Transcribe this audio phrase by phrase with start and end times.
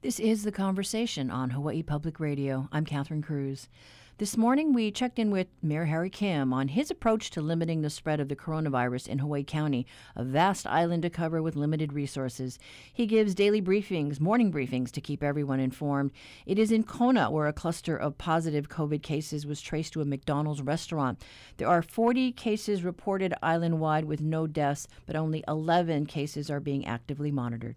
[0.00, 2.68] This is The Conversation on Hawaii Public Radio.
[2.70, 3.68] I'm Catherine Cruz.
[4.18, 7.90] This morning, we checked in with Mayor Harry Kim on his approach to limiting the
[7.90, 12.60] spread of the coronavirus in Hawaii County, a vast island to cover with limited resources.
[12.92, 16.12] He gives daily briefings, morning briefings, to keep everyone informed.
[16.46, 20.04] It is in Kona where a cluster of positive COVID cases was traced to a
[20.04, 21.20] McDonald's restaurant.
[21.56, 26.60] There are 40 cases reported island wide with no deaths, but only 11 cases are
[26.60, 27.74] being actively monitored.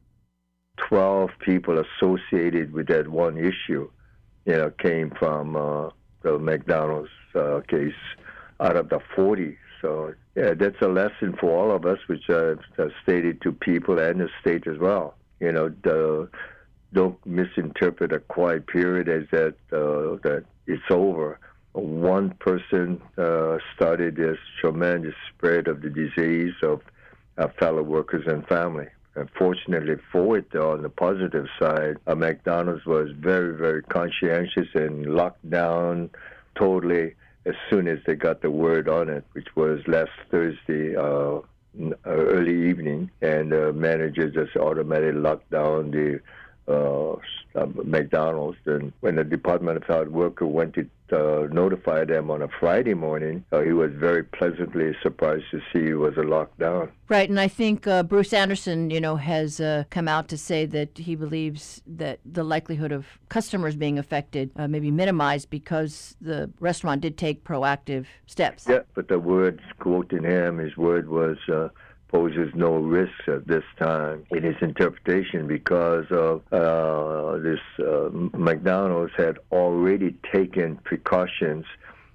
[0.89, 3.89] 12 people associated with that one issue,
[4.46, 5.89] you know, came from uh,
[6.21, 7.93] the McDonald's uh, case
[8.60, 9.57] out of the 40.
[9.82, 14.00] So, yeah, that's a lesson for all of us, which I've, I've stated to people
[14.00, 15.15] and the state as well.
[15.39, 16.29] You know, the,
[16.93, 21.39] don't misinterpret a quiet period as that uh, that it's over.
[21.73, 26.82] One person uh, started this tremendous spread of the disease of
[27.37, 28.87] our fellow workers and family.
[29.15, 35.06] Unfortunately for it, though, on the positive side, uh, McDonald's was very, very conscientious and
[35.06, 36.09] locked down
[36.56, 41.39] totally as soon as they got the word on it, which was last Thursday uh,
[42.06, 46.22] early evening, and the uh, manager just automatically locked down the
[46.72, 48.58] uh, McDonald's.
[48.66, 52.94] And when the Department of Health worker went to uh, notify them on a Friday
[52.94, 56.90] morning, uh, he was very pleasantly surprised to see it was a lockdown.
[57.09, 60.66] Right, and I think uh, Bruce Anderson, you know, has uh, come out to say
[60.67, 66.16] that he believes that the likelihood of customers being affected uh, may be minimized because
[66.22, 68.66] the restaurant did take proactive steps.
[68.67, 71.70] Yeah, but the words quoting him, his word was uh,
[72.12, 79.14] poses no risk at this time in his interpretation because of uh, this uh, McDonald's
[79.17, 81.66] had already taken precautions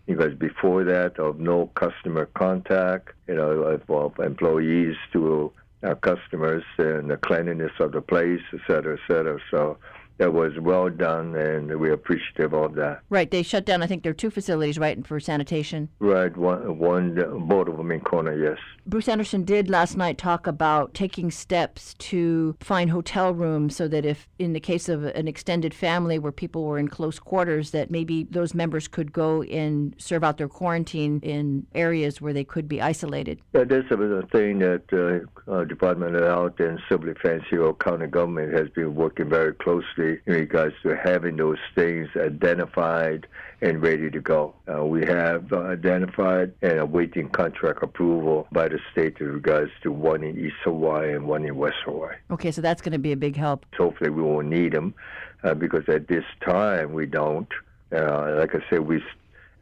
[0.06, 5.50] because before that of no customer contact, you know, of, employees to
[5.83, 9.39] our customers and the cleanliness of the place, et cetera, et cetera.
[9.50, 9.78] So
[10.19, 13.03] that was well done, and we're appreciative of that.
[13.11, 13.31] Right.
[13.31, 15.89] They shut down, I think there are two facilities, right, for sanitation?
[15.98, 16.34] Right.
[16.36, 17.14] One, one
[17.47, 18.58] both of them in Kona, yes.
[18.86, 24.05] Bruce Anderson did last night talk about taking steps to find hotel rooms so that
[24.05, 27.90] if, in the case of an extended family where people were in close quarters, that
[27.90, 32.69] maybe those members could go and serve out their quarantine in areas where they could
[32.69, 33.40] be isolated.
[33.52, 37.14] Yeah, this is a thing that uh, uh, Department of Health and Sibley
[37.51, 43.27] Hill County government has been working very closely in regards to having those things identified
[43.62, 44.55] and ready to go.
[44.72, 49.90] Uh, we have uh, identified and awaiting contract approval by the state in regards to
[49.90, 52.16] one in East Hawaii and one in West Hawaii.
[52.30, 53.64] Okay, so that's going to be a big help.
[53.77, 54.95] So Hopefully, we won't need them
[55.42, 57.48] uh, because at this time we don't.
[57.92, 59.02] Uh, like I said, we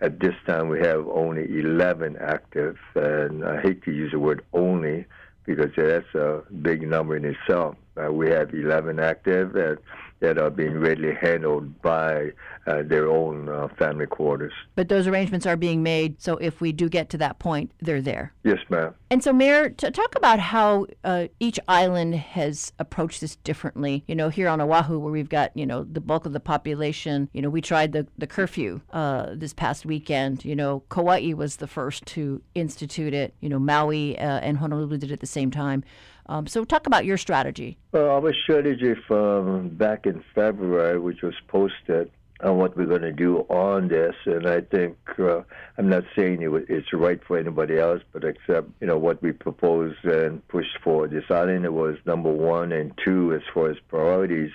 [0.01, 4.45] at this time we have only 11 active, and I hate to use the word
[4.53, 5.07] only
[5.47, 7.77] because that's a big number in itself.
[7.97, 9.79] Uh, we have 11 active, and
[10.21, 12.31] that are being readily handled by
[12.67, 14.53] uh, their own uh, family quarters.
[14.75, 18.01] But those arrangements are being made, so if we do get to that point, they're
[18.01, 18.33] there.
[18.43, 18.95] Yes, ma'am.
[19.11, 24.03] And so, Mayor, to talk about how uh, each island has approached this differently.
[24.07, 27.29] You know, here on Oahu, where we've got you know the bulk of the population,
[27.33, 30.45] you know, we tried the the curfew uh, this past weekend.
[30.45, 33.35] You know, Kauai was the first to institute it.
[33.41, 35.85] You know, Maui uh, and Honolulu did it at the same time.
[36.27, 37.77] Um, so, talk about your strategy.
[37.93, 43.13] Well, our strategy from back in February, which was posted on what we're going to
[43.13, 45.43] do on this, and I think uh,
[45.79, 49.33] I'm not saying it, it's right for anybody else, but except you know what we
[49.33, 51.65] proposed and pushed for this island.
[51.65, 54.51] It was number one and two as far as priorities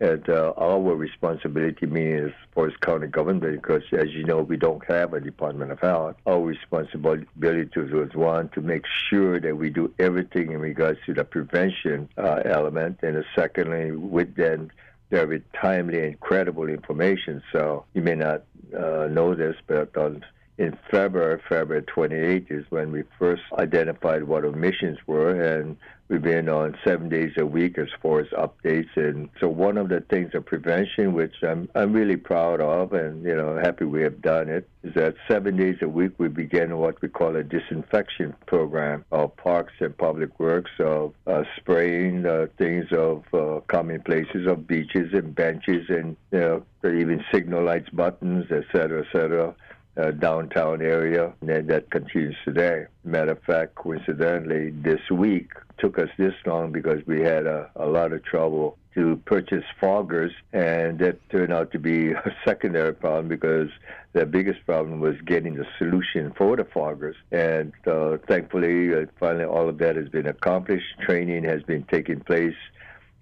[0.00, 4.56] at uh, our responsibility, meaning as far as county government, because as you know, we
[4.56, 6.16] don't have a Department of Health.
[6.26, 11.24] Our responsibility was one to make sure that we do everything in regards to the
[11.24, 14.70] prevention uh, element, and secondly, with then
[15.10, 17.42] very timely and credible information.
[17.52, 18.42] So you may not
[18.76, 20.24] uh, know this, but on
[20.56, 25.76] in February, February 28th is when we first identified what our missions were, and
[26.08, 28.96] we've been on seven days a week as far as updates.
[28.96, 33.24] And so one of the things of prevention, which I'm I'm really proud of, and
[33.24, 36.78] you know happy we have done it, is that seven days a week we begin
[36.78, 42.46] what we call a disinfection program of parks and public works, of uh, spraying uh,
[42.58, 47.90] things of uh, common places, of beaches and benches, and you know even signal lights,
[47.90, 49.52] buttons, et cetera, et cetera
[49.96, 52.86] uh, downtown area, and that continues today.
[53.04, 57.86] Matter of fact, coincidentally, this week took us this long because we had a, a
[57.86, 63.28] lot of trouble to purchase foggers, and that turned out to be a secondary problem
[63.28, 63.68] because
[64.12, 67.16] the biggest problem was getting the solution for the foggers.
[67.32, 70.86] And uh, thankfully, uh, finally, all of that has been accomplished.
[71.00, 72.54] Training has been taking place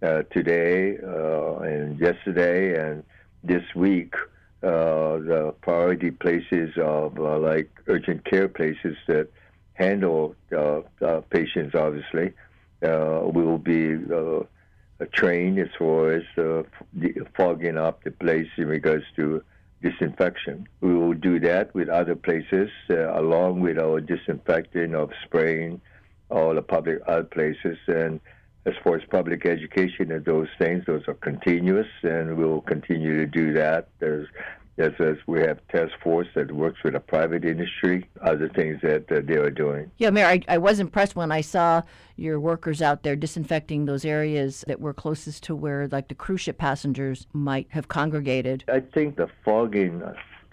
[0.03, 3.03] uh, today uh, and yesterday and
[3.43, 4.15] this week.
[4.63, 9.27] Uh, the priority places of uh, like urgent care places that
[9.75, 10.37] handle
[11.31, 12.33] patients, obviously,
[12.81, 13.97] We will be
[15.13, 16.23] trained as far as
[17.37, 19.43] fogging up the place in regards to
[19.83, 20.69] disinfection.
[20.81, 25.81] We will do that with other places, uh, along with our disinfecting of spraying
[26.31, 27.79] all the public other places.
[27.89, 28.21] And
[28.65, 33.27] as far as public education and those things, those are continuous, and we'll continue to
[33.27, 33.89] do that.
[33.99, 34.29] There's
[34.79, 39.11] as, as we have task force that works with the private industry, other things that
[39.13, 39.91] uh, they are doing.
[39.99, 41.83] Yeah, Mayor, I, I was impressed when I saw
[42.17, 46.41] your workers out there disinfecting those areas that were closest to where, like, the cruise
[46.43, 48.65] ship passengers might have congregated.
[48.69, 50.03] I think the fogging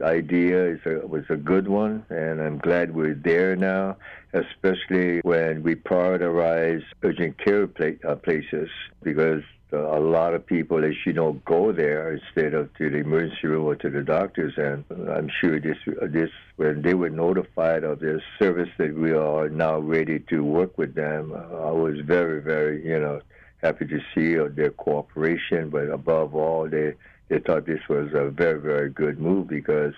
[0.02, 3.98] idea is a, was a good one, and I'm glad we're there now,
[4.34, 7.68] especially when we prioritize urgent care
[8.08, 8.70] uh, places
[9.02, 12.98] because uh, a lot of people, as you know, go there instead of to the
[12.98, 14.54] emergency room or to the doctors.
[14.58, 19.12] And I'm sure this, uh, this when they were notified of this service that we
[19.12, 23.22] are now ready to work with them, I was very, very, you know,
[23.62, 25.70] happy to see uh, their cooperation.
[25.70, 26.96] But above all, they
[27.28, 29.94] they thought this was a very, very good move because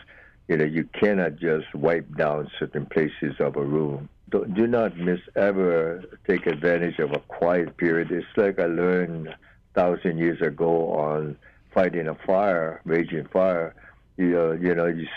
[0.49, 5.19] you know you cannot just wipe down certain places of a room do not miss
[5.35, 8.11] ever take advantage of a quiet period.
[8.11, 9.33] It's like I learned
[9.75, 11.37] thousand years ago on
[11.73, 13.73] fighting a fire, raging fire,
[14.17, 15.07] you know, you know, you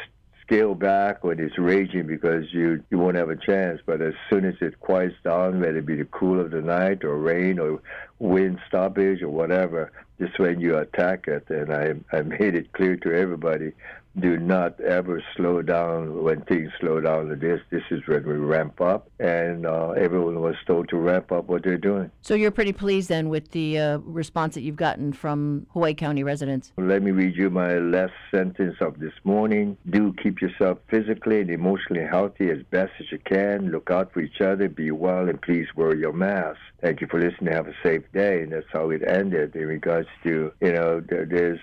[0.43, 3.81] scale back when it's raging because you you won't have a chance.
[3.85, 7.05] But as soon as it quiets down, whether it be the cool of the night
[7.05, 7.81] or rain or
[8.19, 11.49] wind stoppage or whatever, just when you attack it.
[11.49, 13.73] And I I made it clear to everybody
[14.19, 17.61] do not ever slow down when things slow down to this.
[17.71, 21.65] This is when we ramp up, and uh, everyone was told to ramp up what
[21.65, 22.11] they're doing.
[22.23, 26.23] So you're pretty pleased then with the uh, response that you've gotten from Hawaii County
[26.23, 26.73] residents.
[26.77, 29.77] Let me read you my last sentence of this morning.
[29.91, 33.71] Do keep yourself physically and emotionally healthy as best as you can.
[33.71, 34.69] Look out for each other.
[34.69, 36.59] Be well, and please wear your mask.
[36.81, 37.53] Thank you for listening.
[37.53, 38.43] Have a safe day.
[38.43, 41.61] And that's how it ended in regards to, you know, there's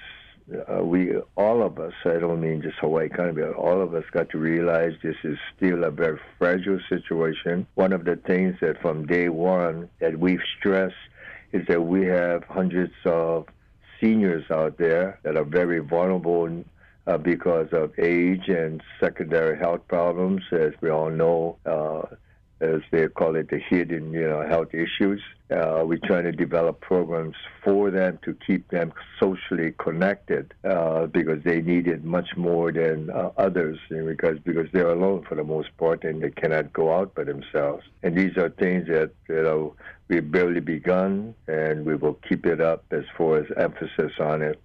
[0.69, 4.03] uh, we all of us i don't mean just hawaii county but all of us
[4.11, 7.67] got to realize this is still a very fragile situation.
[7.75, 10.95] One of the things that from day one that we've stressed
[11.51, 13.47] is that we have hundreds of
[13.99, 16.63] seniors out there that are very vulnerable
[17.07, 21.57] uh, because of age and secondary health problems as we all know.
[21.65, 22.15] Uh,
[22.61, 25.21] as they call it, the hidden, you know, health issues.
[25.49, 31.43] Uh, we're trying to develop programs for them to keep them socially connected uh, because
[31.43, 35.75] they need it much more than uh, others because because they're alone for the most
[35.77, 37.83] part and they cannot go out by themselves.
[38.03, 39.75] And these are things that you know
[40.07, 44.61] we've barely begun, and we will keep it up as far as emphasis on it.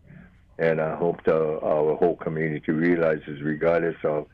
[0.59, 4.27] And I hope the, our whole community realizes, regardless of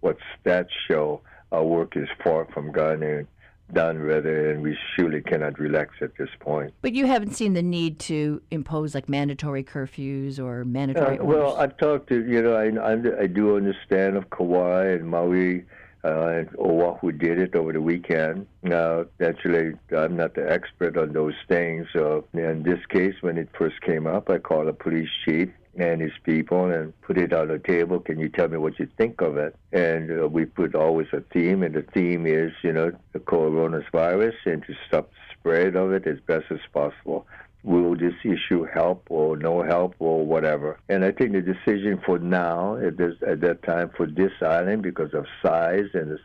[0.00, 1.20] what stats show
[1.52, 3.26] our work is far from done and
[3.72, 6.74] done rather and we surely cannot relax at this point.
[6.82, 11.56] But you haven't seen the need to impose like mandatory curfews or mandatory uh, Well,
[11.56, 15.64] I've talked to, you know, I, I, do understand of Kauai and Maui
[16.04, 18.46] uh, and Oahu did it over the weekend.
[18.62, 21.86] Now, naturally, I'm not the expert on those things.
[21.92, 26.00] So in this case, when it first came up, I called the police chief and
[26.00, 28.00] his people and put it on the table.
[28.00, 29.54] Can you tell me what you think of it?
[29.72, 34.34] And uh, we put always a theme, and the theme is, you know, the coronavirus
[34.46, 37.26] and to stop the spread of it as best as possible.
[37.62, 40.78] Will this issue help or no help or whatever?
[40.88, 44.82] And I think the decision for now, at, this, at that time, for this island,
[44.82, 46.18] because of size and the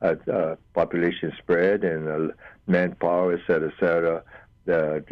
[0.00, 2.32] uh, uh, population spread and uh,
[2.68, 4.22] manpower, et cetera, et cetera,
[4.66, 5.04] the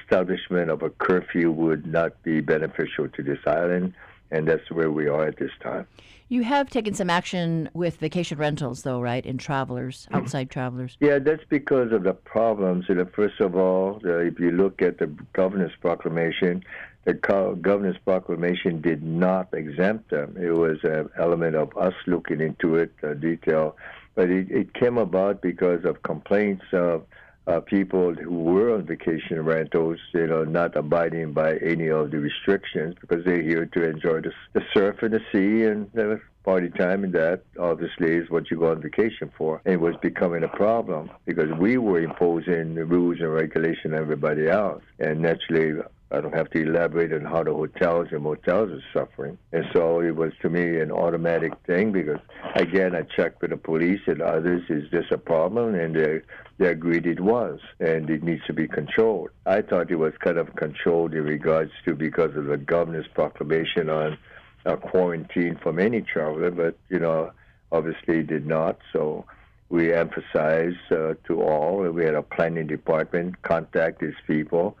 [0.00, 3.94] establishment of a curfew would not be beneficial to this island,
[4.30, 5.86] and that's where we are at this time.
[6.28, 9.24] You have taken some action with vacation rentals, though, right?
[9.24, 10.16] In travelers, mm-hmm.
[10.16, 10.96] outside travelers.
[11.00, 12.86] Yeah, that's because of the problems.
[12.88, 16.64] You know, first of all, if you look at the governor's proclamation,
[17.04, 20.36] the governor's proclamation did not exempt them.
[20.40, 23.76] It was an element of us looking into it, uh, detail,
[24.14, 27.04] but it, it came about because of complaints of
[27.46, 32.18] uh, people who were on vacation rentals, you know, not abiding by any of the
[32.18, 36.68] restrictions because they're here to enjoy the, the surf and the sea and the party
[36.70, 39.60] time, and that obviously is what you go on vacation for.
[39.64, 44.00] And it was becoming a problem because we were imposing the rules and regulation on
[44.00, 45.82] everybody else, and naturally.
[46.14, 49.36] I don't have to elaborate on how the hotels and motels are suffering.
[49.52, 52.20] And so it was to me an automatic thing because,
[52.54, 55.74] again, I checked with the police and others, is this a problem?
[55.74, 56.20] And they,
[56.58, 59.30] they agreed it was, and it needs to be controlled.
[59.44, 63.90] I thought it was kind of controlled in regards to because of the governor's proclamation
[63.90, 64.16] on
[64.64, 67.32] a quarantine from any traveler, but, you know,
[67.72, 68.78] obviously did not.
[68.92, 69.24] So
[69.68, 74.76] we emphasized uh, to all, we had a planning department contact these people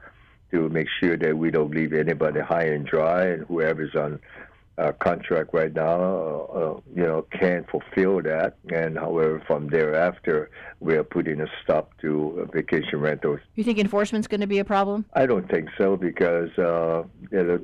[0.54, 4.20] to make sure that we don't leave anybody high and dry, and whoever's on
[4.78, 8.56] uh, contract right now, uh, uh, you know, can't fulfill that.
[8.72, 13.40] And however, from thereafter, we are putting a stop to vacation rentals.
[13.56, 15.04] You think enforcement's going to be a problem?
[15.14, 17.60] I don't think so because uh, you know,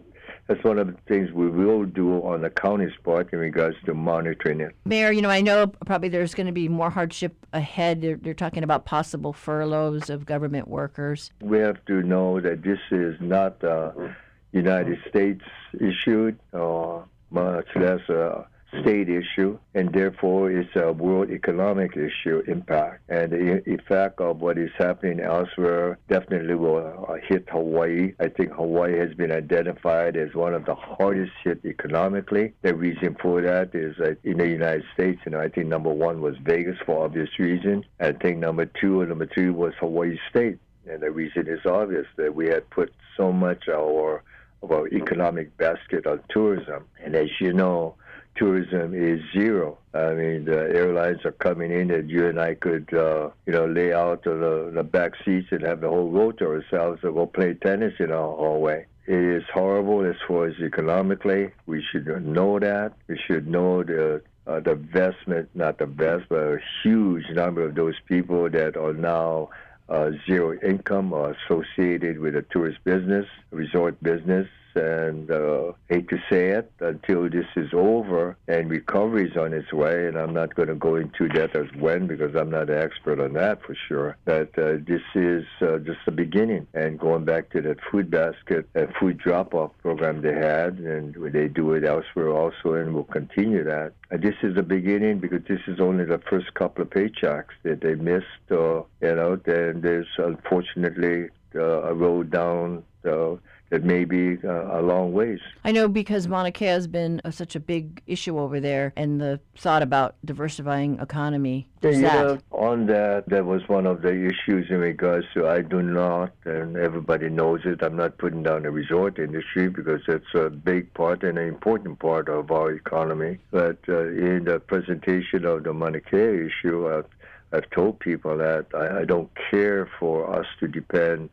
[0.51, 3.95] that's one of the things we will do on the county's part in regards to
[3.95, 4.75] monitoring it.
[4.85, 8.03] Mayor, you know, I know probably there's going to be more hardship ahead.
[8.03, 11.31] They're, they're talking about possible furloughs of government workers.
[11.41, 14.17] We have to know that this is not a
[14.51, 18.45] United States issued, or much less a
[18.81, 23.03] state issue, and therefore it's a world economic issue impact.
[23.09, 28.15] And the effect of what is happening elsewhere definitely will uh, hit Hawaii.
[28.21, 32.53] I think Hawaii has been identified as one of the hardest hit economically.
[32.63, 35.93] The reason for that is that in the United States, you know, I think number
[35.93, 37.85] one was Vegas for obvious reason.
[37.99, 40.59] I think number two and number three was Hawaii State.
[40.89, 44.23] And the reason is obvious that we had put so much our
[44.63, 46.85] of our economic basket on tourism.
[47.03, 47.95] And as you know,
[48.37, 49.79] tourism is zero.
[49.93, 53.67] I mean, the airlines are coming in that you and I could, uh, you know,
[53.67, 57.27] lay out the, the back seats and have the whole row to ourselves and go
[57.27, 58.87] play tennis in our hallway.
[59.07, 61.51] It is horrible as far as economically.
[61.67, 62.93] We should know that.
[63.09, 67.75] We should know the uh, the investment, not the best, but a huge number of
[67.75, 69.51] those people that are now
[69.89, 76.19] uh, zero income or associated with a tourist business, resort business, and uh, hate to
[76.31, 80.55] say it, until this is over and recovery is on its way, and I'm not
[80.55, 83.77] going to go into that as when because I'm not an expert on that for
[83.89, 84.17] sure.
[84.25, 86.67] But uh, this is uh, just the beginning.
[86.75, 91.49] And going back to that food basket, uh, food drop-off program they had, and they
[91.49, 93.93] do it elsewhere also, and we'll continue that.
[94.11, 97.81] And this is the beginning because this is only the first couple of paychecks that
[97.81, 98.27] they missed.
[98.51, 102.85] Uh, you know, then there's unfortunately uh, a road down.
[103.05, 103.37] Uh,
[103.71, 105.39] it may be uh, a long ways.
[105.65, 109.41] I know because Mauna Kea has been such a big issue over there, and the
[109.57, 111.69] thought about diversifying economy.
[111.83, 112.03] Yeah, that.
[112.03, 116.33] know, on that, that was one of the issues in regards to I do not,
[116.45, 117.83] and everybody knows it.
[117.83, 122.01] I'm not putting down the resort industry because it's a big part and an important
[122.01, 123.39] part of our economy.
[123.51, 127.07] But uh, in the presentation of the Mauna Kea issue, I've,
[127.53, 131.31] I've told people that I, I don't care for us to depend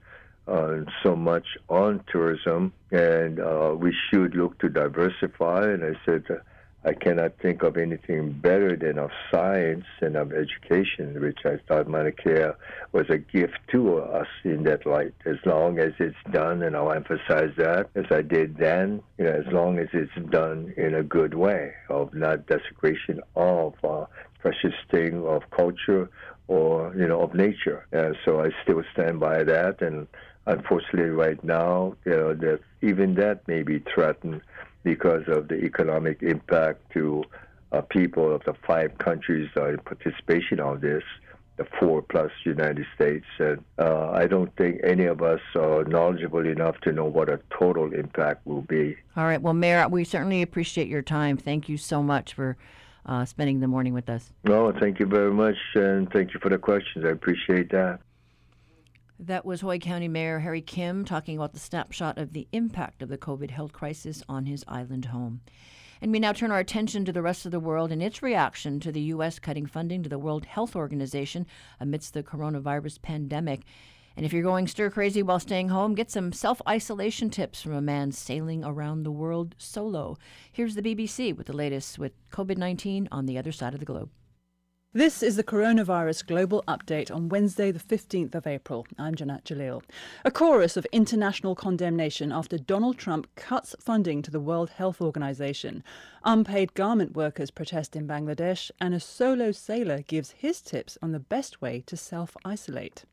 [0.48, 5.66] uh, so much on tourism, and uh, we should look to diversify.
[5.66, 6.24] And I said,
[6.86, 11.88] I cannot think of anything better than of science and of education, which I thought
[12.24, 12.52] Kea
[12.94, 15.14] was a gift to us in that light.
[15.26, 19.32] As long as it's done, and I'll emphasize that, as I did then, you know,
[19.32, 24.06] as long as it's done in a good way, of not desecration of uh,
[24.40, 26.10] precious thing of culture
[26.48, 27.86] or you know of nature.
[27.92, 30.08] And so I still stand by that, and
[30.48, 34.42] unfortunately, right now, you know, that even that may be threatened
[34.84, 37.24] because of the economic impact to
[37.72, 41.04] uh, people of the five countries that are in participation on this,
[41.58, 43.26] the four plus United States.
[43.40, 47.40] And uh, I don't think any of us are knowledgeable enough to know what a
[47.50, 48.96] total impact will be.
[49.18, 49.42] All right.
[49.42, 51.36] Well, Mayor, we certainly appreciate your time.
[51.36, 52.56] Thank you so much for
[53.06, 54.32] uh, spending the morning with us.
[54.44, 57.06] No, thank you very much, and thank you for the questions.
[57.06, 58.00] I appreciate that.
[59.20, 63.10] That was Hawaii County Mayor Harry Kim talking about the snapshot of the impact of
[63.10, 65.42] the COVID health crisis on his island home.
[66.00, 68.80] And we now turn our attention to the rest of the world and its reaction
[68.82, 69.40] to the U.S.
[69.40, 71.48] cutting funding to the World Health Organization
[71.80, 73.62] amidst the coronavirus pandemic.
[74.16, 77.74] And if you're going stir crazy while staying home, get some self isolation tips from
[77.74, 80.20] a man sailing around the world solo.
[80.52, 83.86] Here's the BBC with the latest with COVID 19 on the other side of the
[83.88, 84.12] globe.
[84.94, 88.88] This is the coronavirus global update on Wednesday, the 15th of April.
[88.98, 89.84] I'm Jannat Jalil.
[90.24, 95.84] A chorus of international condemnation after Donald Trump cuts funding to the World Health Organization.
[96.24, 101.20] Unpaid garment workers protest in Bangladesh, and a solo sailor gives his tips on the
[101.20, 103.04] best way to self isolate.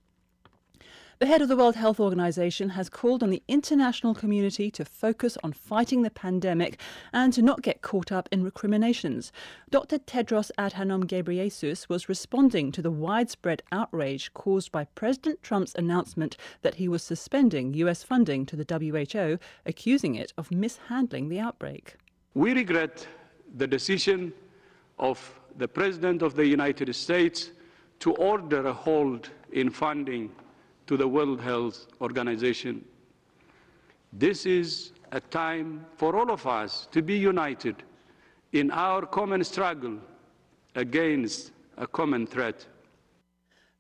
[1.21, 5.39] The head of the World Health Organization has called on the international community to focus
[5.45, 6.81] on fighting the pandemic
[7.13, 9.31] and to not get caught up in recriminations.
[9.71, 9.99] Dr.
[9.99, 16.75] Tedros Adhanom Ghebreyesus was responding to the widespread outrage caused by President Trump's announcement that
[16.75, 21.95] he was suspending US funding to the WHO, accusing it of mishandling the outbreak.
[22.35, 23.07] We regret
[23.57, 24.33] the decision
[24.99, 27.53] of the President of the United States
[28.01, 30.33] to order a hold in funding
[30.87, 32.85] to the World Health Organization.
[34.13, 37.77] This is a time for all of us to be united
[38.53, 39.99] in our common struggle
[40.75, 42.67] against a common threat.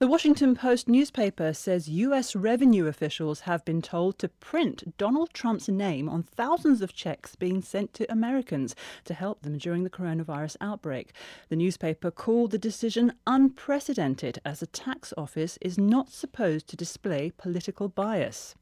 [0.05, 2.37] The Washington Post newspaper says U.S.
[2.37, 7.63] revenue officials have been told to print Donald Trump's name on thousands of checks being
[7.63, 8.75] sent to Americans
[9.07, 11.15] to help them during the coronavirus outbreak.
[11.49, 17.33] The newspaper called the decision unprecedented as a tax office is not supposed to display
[17.39, 18.55] political bias.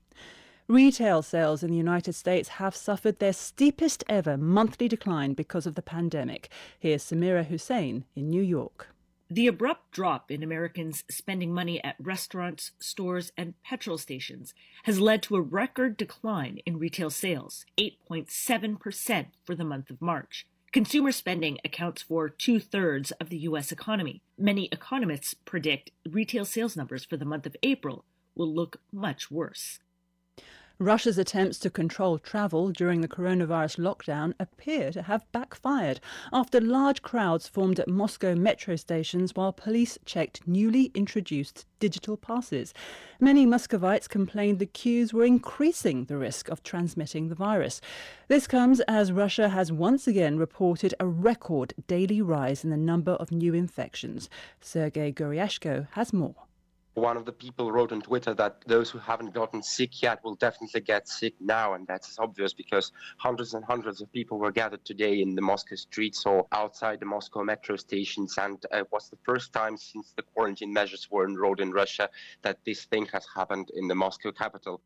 [0.68, 5.74] Retail sales in the United States have suffered their steepest ever monthly decline because of
[5.74, 6.48] the pandemic.
[6.78, 8.91] Here's Samira Hussain in New York.
[9.34, 15.22] The abrupt drop in Americans spending money at restaurants, stores, and petrol stations has led
[15.22, 20.46] to a record decline in retail sales, 8.7% for the month of March.
[20.70, 23.72] Consumer spending accounts for two thirds of the U.S.
[23.72, 24.20] economy.
[24.36, 29.78] Many economists predict retail sales numbers for the month of April will look much worse.
[30.82, 36.00] Russia's attempts to control travel during the coronavirus lockdown appear to have backfired
[36.32, 42.74] after large crowds formed at Moscow metro stations while police checked newly introduced digital passes.
[43.20, 47.80] Many Muscovites complained the queues were increasing the risk of transmitting the virus.
[48.26, 53.12] This comes as Russia has once again reported a record daily rise in the number
[53.12, 54.28] of new infections.
[54.60, 56.34] Sergei Goryashko has more.
[56.94, 60.34] One of the people wrote on Twitter that those who haven't gotten sick yet will
[60.34, 64.84] definitely get sick now, and that's obvious because hundreds and hundreds of people were gathered
[64.84, 69.08] today in the Moscow streets or outside the Moscow metro stations, and uh, it was
[69.08, 72.10] the first time since the quarantine measures were enrolled in Russia
[72.42, 74.82] that this thing has happened in the Moscow capital.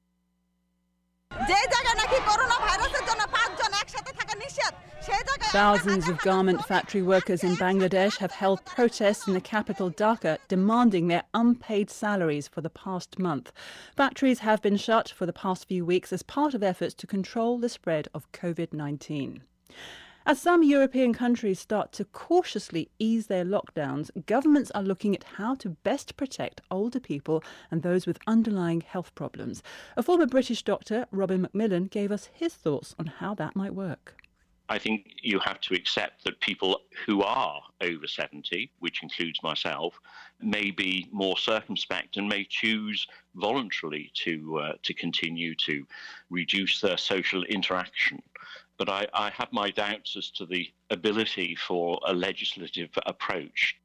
[5.52, 11.06] Thousands of garment factory workers in Bangladesh have held protests in the capital Dhaka demanding
[11.06, 13.52] their unpaid salaries for the past month.
[13.96, 17.58] Factories have been shut for the past few weeks as part of efforts to control
[17.58, 19.42] the spread of COVID 19.
[20.26, 25.54] As some European countries start to cautiously ease their lockdowns, governments are looking at how
[25.54, 29.62] to best protect older people and those with underlying health problems.
[29.96, 34.16] A former British doctor, Robin Macmillan, gave us his thoughts on how that might work.
[34.68, 39.98] I think you have to accept that people who are over 70, which includes myself,
[40.40, 45.86] may be more circumspect and may choose voluntarily to uh, to continue to
[46.30, 48.22] reduce their social interaction.
[48.78, 53.76] But I, I have my doubts as to the ability for a legislative approach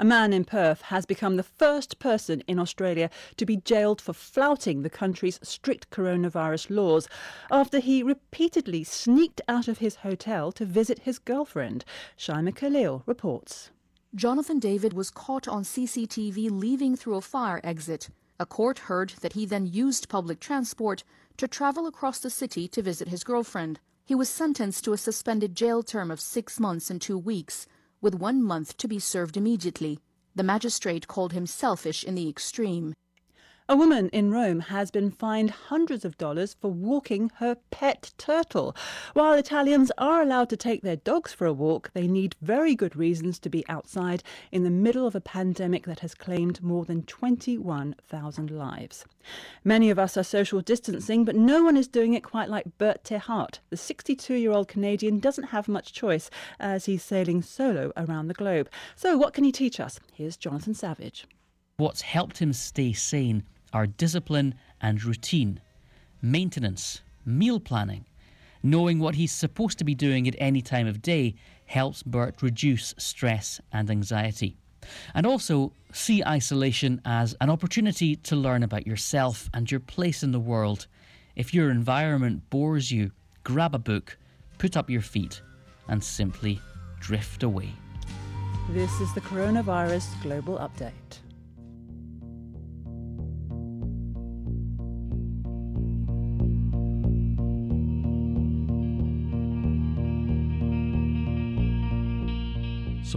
[0.00, 4.14] a man in Perth has become the first person in Australia to be jailed for
[4.14, 7.06] flouting the country's strict coronavirus laws
[7.50, 11.84] after he repeatedly sneaked out of his hotel to visit his girlfriend.
[12.16, 13.70] Shaima Khalil reports.
[14.14, 18.08] Jonathan David was caught on CCTV leaving through a fire exit.
[18.40, 21.04] A court heard that he then used public transport
[21.36, 23.80] to travel across the city to visit his girlfriend.
[24.06, 27.66] He was sentenced to a suspended jail term of six months and two weeks
[28.00, 29.98] with one month to be served immediately.
[30.34, 32.94] The magistrate called him selfish in the extreme.
[33.70, 38.74] A woman in Rome has been fined hundreds of dollars for walking her pet turtle.
[39.14, 42.96] While Italians are allowed to take their dogs for a walk, they need very good
[42.96, 47.04] reasons to be outside in the middle of a pandemic that has claimed more than
[47.04, 49.04] 21,000 lives.
[49.62, 53.04] Many of us are social distancing, but no one is doing it quite like Bert
[53.04, 53.60] ter Hart.
[53.70, 56.28] The 62 year old Canadian doesn't have much choice
[56.58, 58.68] as he's sailing solo around the globe.
[58.96, 60.00] So, what can he teach us?
[60.12, 61.24] Here's Jonathan Savage.
[61.76, 65.60] What's helped him stay sane are discipline and routine,
[66.22, 68.04] maintenance, meal planning.
[68.62, 71.34] Knowing what he's supposed to be doing at any time of day
[71.66, 74.56] helps Bert reduce stress and anxiety.
[75.14, 80.32] And also see isolation as an opportunity to learn about yourself and your place in
[80.32, 80.86] the world.
[81.36, 83.12] If your environment bores you,
[83.44, 84.18] grab a book,
[84.58, 85.42] put up your feet,
[85.88, 86.60] and simply
[86.98, 87.72] drift away.
[88.70, 91.18] This is the Coronavirus Global Update.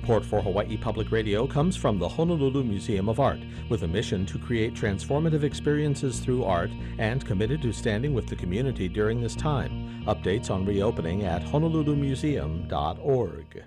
[0.04, 3.40] Support for Hawaii Public Radio comes from the Honolulu Museum of Art,
[3.70, 8.36] with a mission to create transformative experiences through art and committed to standing with the
[8.36, 10.04] community during this time.
[10.06, 13.64] Updates on reopening at honolulumuseum.org.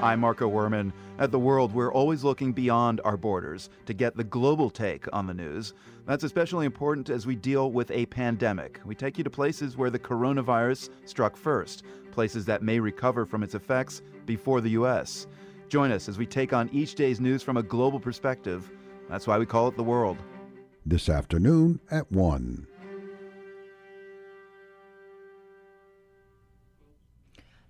[0.00, 0.94] I'm Marco Werman.
[1.18, 5.26] At The World, we're always looking beyond our borders to get the global take on
[5.26, 5.74] the news.
[6.06, 8.80] That's especially important as we deal with a pandemic.
[8.86, 13.42] We take you to places where the coronavirus struck first, places that may recover from
[13.42, 15.26] its effects before the U.S.
[15.68, 18.70] Join us as we take on each day's news from a global perspective.
[19.08, 20.18] That's why we call it The World.
[20.84, 22.66] This afternoon at 1.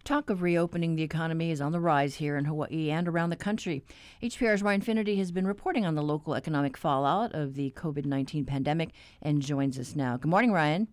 [0.05, 3.37] Talk of reopening the economy is on the rise here in Hawaii and around the
[3.37, 3.85] country.
[4.22, 8.44] HPR's Ryan Finnerty has been reporting on the local economic fallout of the COVID 19
[8.44, 8.90] pandemic
[9.22, 10.16] and joins us now.
[10.16, 10.88] Good morning, Ryan.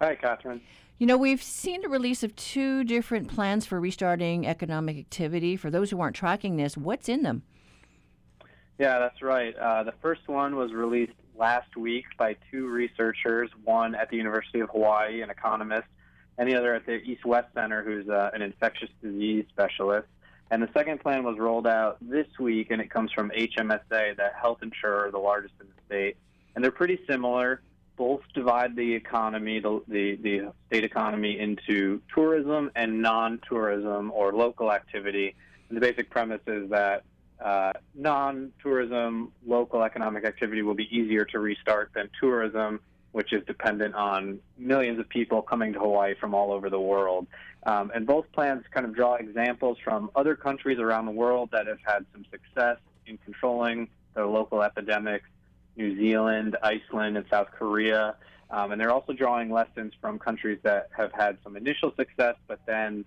[0.00, 0.62] Hi, Catherine.
[0.96, 5.56] You know, we've seen the release of two different plans for restarting economic activity.
[5.56, 7.42] For those who aren't tracking this, what's in them?
[8.78, 9.56] Yeah, that's right.
[9.56, 14.60] Uh, the first one was released last week by two researchers, one at the University
[14.60, 15.88] of Hawaii, an economist,
[16.38, 20.06] and the other at the East West Center, who's uh, an infectious disease specialist.
[20.52, 24.30] And the second plan was rolled out this week, and it comes from HMSA, the
[24.40, 26.16] health insurer, the largest in the state.
[26.54, 27.62] And they're pretty similar.
[27.96, 34.32] Both divide the economy, the, the, the state economy, into tourism and non tourism or
[34.32, 35.34] local activity.
[35.68, 37.04] And the basic premise is that
[37.40, 42.80] uh, non tourism, local economic activity will be easier to restart than tourism
[43.14, 47.28] which is dependent on millions of people coming to Hawaii from all over the world.
[47.64, 51.68] Um, and both plans kind of draw examples from other countries around the world that
[51.68, 55.26] have had some success in controlling their local epidemics
[55.76, 58.16] New Zealand, Iceland, and South Korea.
[58.50, 62.60] Um, and they're also drawing lessons from countries that have had some initial success, but
[62.66, 63.04] then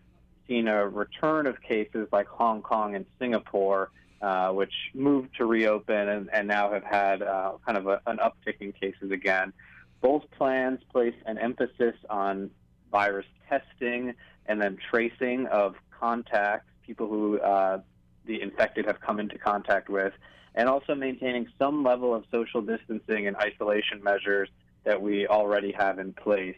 [0.47, 6.09] seen a return of cases like Hong Kong and Singapore, uh, which moved to reopen
[6.09, 9.53] and, and now have had uh, kind of a, an uptick in cases again.
[10.01, 12.49] Both plans place an emphasis on
[12.91, 14.13] virus testing
[14.45, 17.81] and then tracing of contacts, people who uh,
[18.25, 20.13] the infected have come into contact with,
[20.57, 24.49] and also maintaining some level of social distancing and isolation measures
[24.85, 26.57] that we already have in place.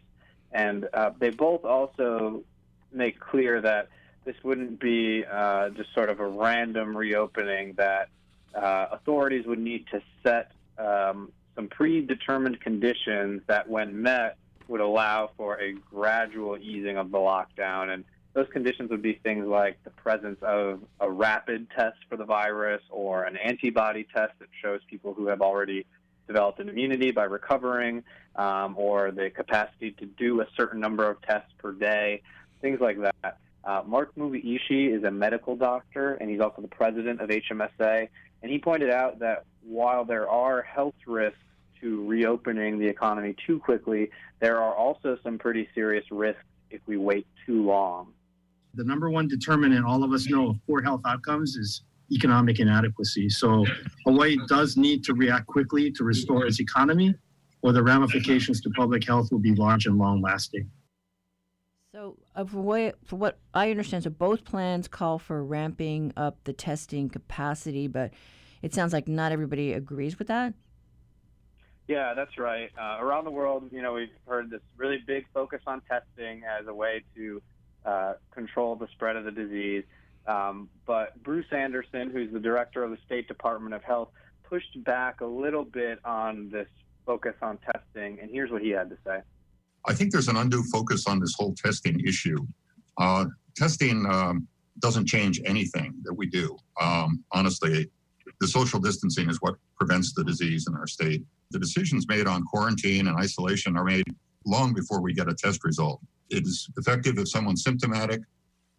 [0.53, 2.43] And uh, they both also
[2.93, 3.89] make clear that
[4.23, 8.07] this wouldn't be uh, just sort of a random reopening, that
[8.55, 14.37] uh, authorities would need to set um, some predetermined conditions that, when met,
[14.69, 17.89] would allow for a gradual easing of the lockdown.
[17.93, 22.25] And those conditions would be things like the presence of a rapid test for the
[22.25, 25.85] virus or an antibody test that shows people who have already
[26.27, 28.03] developed an immunity by recovering,
[28.35, 32.21] um, or the capacity to do a certain number of tests per day,
[32.61, 33.37] things like that.
[33.63, 38.07] Uh, Mark Mugiishi is a medical doctor, and he's also the president of HMSA.
[38.41, 41.39] And he pointed out that while there are health risks
[41.81, 46.97] to reopening the economy too quickly, there are also some pretty serious risks if we
[46.97, 48.13] wait too long.
[48.75, 53.29] The number one determinant all of us know of poor health outcomes is economic inadequacy.
[53.29, 53.65] So
[54.05, 57.13] Hawaii does need to react quickly to restore its economy,
[57.61, 60.69] or the ramifications to public health will be large and long lasting.
[61.91, 66.37] So, uh, for, what, for what I understand, so both plans call for ramping up
[66.43, 68.11] the testing capacity, but
[68.61, 70.53] it sounds like not everybody agrees with that.
[71.87, 72.69] Yeah, that's right.
[72.79, 76.67] Uh, around the world, you know, we've heard this really big focus on testing as
[76.67, 77.41] a way to
[77.85, 79.83] uh, control the spread of the disease.
[80.27, 84.09] Um, but Bruce Anderson, who's the director of the State Department of Health,
[84.43, 86.67] pushed back a little bit on this
[87.05, 89.19] focus on testing, and here's what he had to say.
[89.85, 92.37] I think there's an undue focus on this whole testing issue.
[92.97, 94.47] Uh, testing um,
[94.79, 96.57] doesn't change anything that we do.
[96.79, 97.89] Um, honestly,
[98.39, 101.23] the social distancing is what prevents the disease in our state.
[101.51, 104.03] The decisions made on quarantine and isolation are made
[104.45, 106.01] long before we get a test result.
[106.29, 108.21] It is effective if someone's symptomatic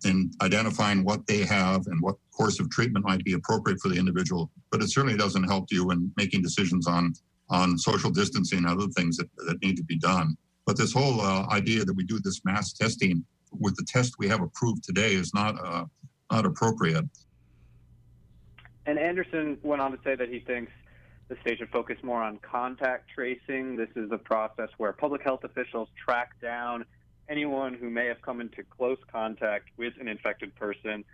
[0.04, 3.96] in identifying what they have and what course of treatment might be appropriate for the
[3.96, 7.12] individual, but it certainly doesn't help you in making decisions on,
[7.50, 10.36] on social distancing and other things that, that need to be done.
[10.64, 14.28] But this whole uh, idea that we do this mass testing with the test we
[14.28, 15.84] have approved today is not, uh,
[16.30, 17.04] not appropriate.
[18.86, 20.72] And Anderson went on to say that he thinks
[21.28, 23.76] the state should focus more on contact tracing.
[23.76, 26.84] This is a process where public health officials track down
[27.31, 31.05] anyone who may have come into close contact with an infected person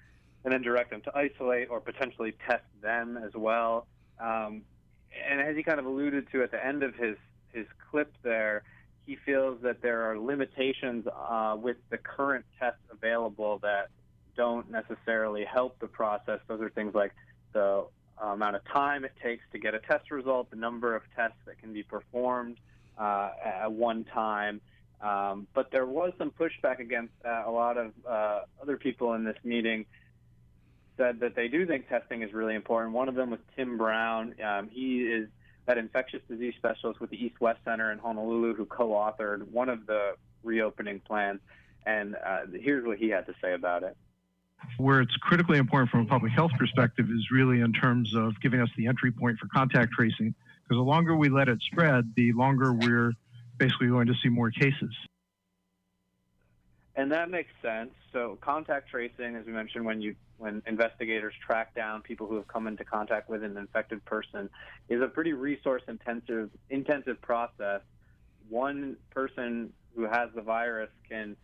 [0.45, 3.87] and then direct them to isolate or potentially test them as well.
[4.19, 4.63] Um,
[5.29, 7.17] and as he kind of alluded to at the end of his,
[7.53, 8.63] his clip there,
[9.07, 13.89] he feels that there are limitations uh, with the current tests available that
[14.37, 16.41] don't necessarily help the process.
[16.49, 17.13] Those are things like
[17.53, 17.87] the
[18.21, 21.59] amount of time it takes to get a test result, the number of tests that
[21.59, 22.57] can be performed
[22.99, 24.61] uh, at one time.
[25.01, 27.47] Um, but there was some pushback against that.
[27.47, 29.87] A lot of uh, other people in this meeting
[30.97, 32.95] said that they do think testing is really important.
[32.95, 34.35] One of them was Tim Brown.
[34.43, 35.29] Um, he is
[35.67, 39.69] that infectious disease specialist with the East West Center in Honolulu who co authored one
[39.69, 41.41] of the reopening plans.
[41.85, 43.97] And uh, here's what he had to say about it.
[44.79, 48.61] Where it's critically important from a public health perspective is really in terms of giving
[48.61, 50.35] us the entry point for contact tracing.
[50.63, 53.13] Because the longer we let it spread, the longer we're
[53.59, 54.95] basically going to see more cases.
[56.95, 57.91] And that makes sense.
[58.13, 62.47] So contact tracing, as we mentioned, when you when investigators track down people who have
[62.47, 64.51] come into contact with an infected person,
[64.89, 67.83] is a pretty resource intensive intensive process.
[68.49, 71.37] One person who has the virus can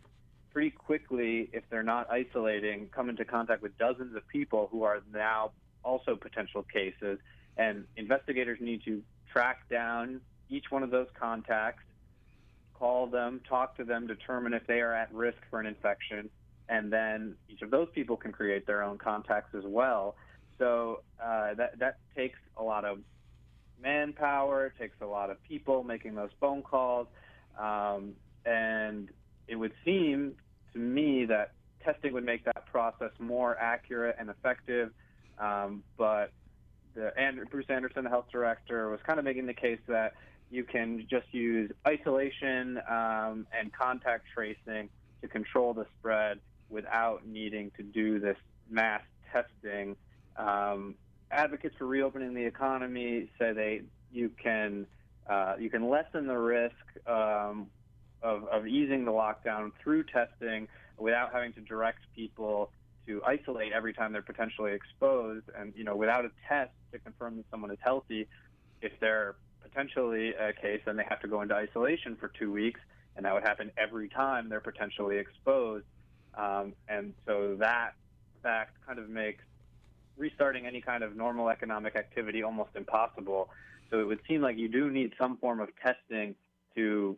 [0.51, 5.01] pretty quickly, if they're not isolating, come into contact with dozens of people who are
[5.11, 5.51] now
[5.83, 7.19] also potential cases.
[7.57, 11.83] And investigators need to track down each one of those contacts,
[12.83, 16.29] call them, talk to them, determine if they are at risk for an infection,
[16.67, 20.17] and then each of those people can create their own contacts as well.
[20.59, 22.99] So uh, that that takes a lot of
[23.81, 27.07] manpower, it takes a lot of people making those phone calls,
[27.57, 28.15] um,
[28.45, 29.07] and
[29.47, 30.33] it would seem
[30.73, 31.53] to me that
[31.85, 34.91] testing would make that process more accurate and effective.
[35.39, 36.31] Um, but
[36.95, 40.15] the, and Bruce Anderson, the health director, was kind of making the case that
[40.53, 44.87] you can just use isolation um, and contact tracing
[45.21, 46.39] to control the spread
[46.69, 48.37] without needing to do this
[48.69, 49.95] mass testing.
[50.37, 50.93] Um,
[51.31, 54.85] advocates for reopening the economy say they you can
[55.27, 56.75] uh, you can lessen the risk
[57.07, 57.67] um,
[58.21, 60.67] of, of easing the lockdown through testing
[60.99, 62.69] without having to direct people
[63.07, 65.45] to isolate every time they're potentially exposed.
[65.57, 68.27] And, you know, without a test to confirm that someone is healthy,
[68.81, 72.79] if they're potentially a case, then they have to go into isolation for two weeks.
[73.15, 75.85] And that would happen every time they're potentially exposed.
[76.35, 77.93] Um, and so that
[78.41, 79.43] fact kind of makes
[80.17, 83.49] restarting any kind of normal economic activity almost impossible.
[83.89, 86.35] So it would seem like you do need some form of testing
[86.75, 87.17] to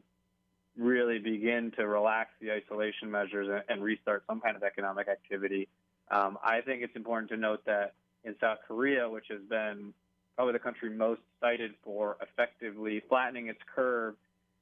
[0.78, 5.70] really begin to relax the isolation measures and, and restart some kind of economic activity.
[6.12, 7.94] Um, I think it's important to note that
[8.26, 9.94] in South Korea, which has been
[10.36, 14.16] probably the country most cited for effectively flattening its curve,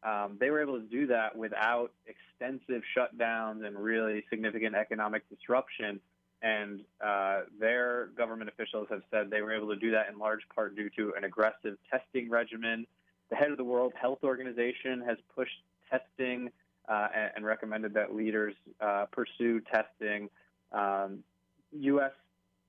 [0.04, 6.00] um, they were able to do that without extensive shutdowns and really significant economic disruption.
[6.42, 10.42] And uh, their government officials have said they were able to do that in large
[10.54, 12.86] part due to an aggressive testing regimen.
[13.30, 16.52] The head of the World Health Organization has pushed testing
[16.90, 20.30] uh, and, and, recommended that leaders uh, pursue testing.
[20.74, 21.24] Um,
[21.72, 22.12] U.S.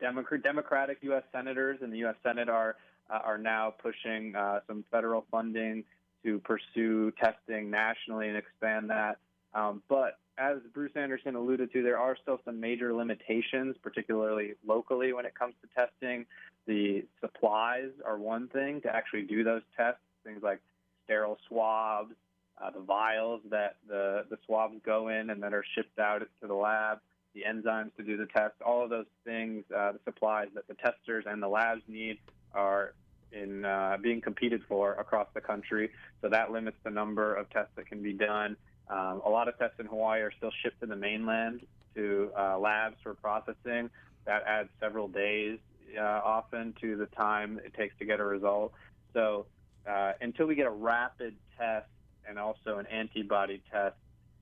[0.01, 1.25] Democrat, Democratic U.S.
[1.33, 2.15] senators in the U.S.
[2.23, 2.77] Senate are
[3.11, 5.85] uh, are now pushing uh, some federal funding
[6.25, 9.19] to pursue testing nationally and expand that.
[9.55, 15.13] Um, but as Bruce Anderson alluded to, there are still some major limitations, particularly locally
[15.13, 16.27] when it comes to testing.
[16.67, 20.61] The supplies are one thing to actually do those tests, things like
[21.05, 22.15] sterile swabs,
[22.61, 26.47] uh, the vials that the, the swabs go in and that are shipped out to
[26.47, 26.99] the lab,
[27.35, 30.75] the enzymes to do the test, all of those things, uh, the supplies that the
[30.75, 32.19] testers and the labs need
[32.55, 32.95] are
[33.33, 35.91] in uh, being competed for across the country.
[36.23, 38.57] So that limits the number of tests that can be done.
[38.89, 42.59] Um, a lot of tests in Hawaii are still shipped to the mainland to uh,
[42.59, 43.91] labs for processing.
[44.25, 45.59] That adds several days
[45.99, 48.73] uh, often to the time it takes to get a result.
[49.13, 49.47] So
[49.89, 51.89] uh, until we get a rapid test
[52.29, 53.97] and also an antibody test,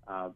[0.06, 0.30] uh,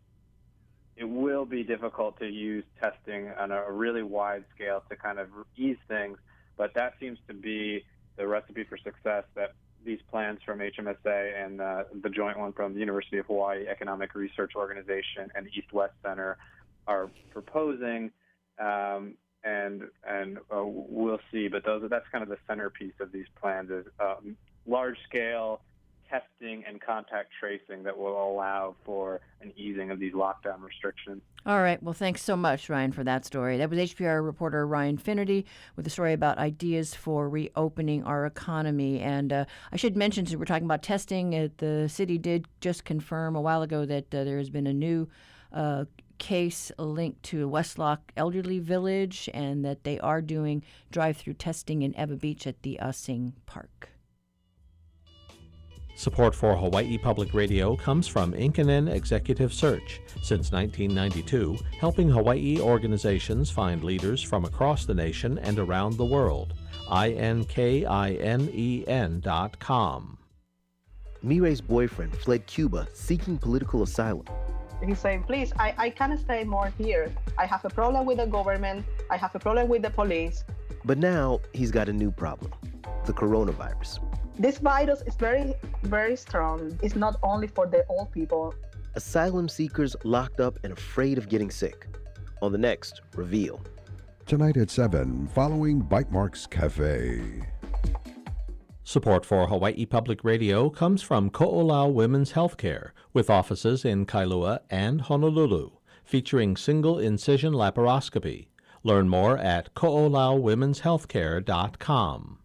[0.97, 5.29] it will be difficult to use testing on a really wide scale to kind of
[5.57, 6.19] ease things.
[6.57, 7.85] But that seems to be
[8.17, 9.53] the recipe for success that
[9.85, 14.15] these plans from HMSA and uh, the joint one from the University of Hawaii Economic
[14.15, 16.39] Research Organization and East West Center
[16.87, 18.11] are proposing.
[18.59, 19.15] Um,
[19.45, 23.71] and and uh, we'll see, but those that's kind of the centerpiece of these plans
[23.71, 25.61] is um, large scale
[26.09, 31.23] testing and contact tracing that will allow for an easing of these lockdown restrictions.
[31.45, 31.81] All right.
[31.83, 33.59] Well, thanks so much, Ryan, for that story.
[33.59, 39.01] That was HPR reporter Ryan Finnerty with a story about ideas for reopening our economy.
[39.01, 42.85] And uh, I should mention, since we're talking about testing, uh, the city did just
[42.85, 45.09] confirm a while ago that uh, there has been a new
[45.53, 45.85] uh,
[46.19, 51.83] case linked to West Loch Elderly Village and that they are doing drive through testing
[51.83, 53.91] in Ewa Beach at the Asing Park.
[55.97, 63.51] Support for Hawaii Public Radio comes from Inkinen Executive Search, since 1992, helping Hawaii organizations
[63.51, 66.53] find leaders from across the nation and around the world.
[66.91, 67.41] I-N-K-I-N-E-N
[69.21, 70.19] dot com.
[71.23, 74.27] Mire's boyfriend fled Cuba seeking political asylum.
[74.85, 77.11] He's saying, please, I, I can't stay more here.
[77.39, 78.85] I have a problem with the government.
[79.11, 80.45] I have a problem with the police.
[80.85, 82.53] But now he's got a new problem
[83.07, 84.01] the coronavirus.
[84.39, 86.79] This virus is very, very strong.
[86.83, 88.55] It's not only for the old people.
[88.95, 91.87] Asylum seekers locked up and afraid of getting sick.
[92.43, 93.61] On the next Reveal.
[94.27, 97.43] Tonight at 7, following Bytemarks Cafe.
[98.83, 105.01] Support for Hawaii Public Radio comes from Ko'olau Women's Healthcare, with offices in Kailua and
[105.01, 105.71] Honolulu,
[106.05, 108.49] featuring single incision laparoscopy.
[108.83, 112.39] Learn more at ko'olauwomenshealthcare.com.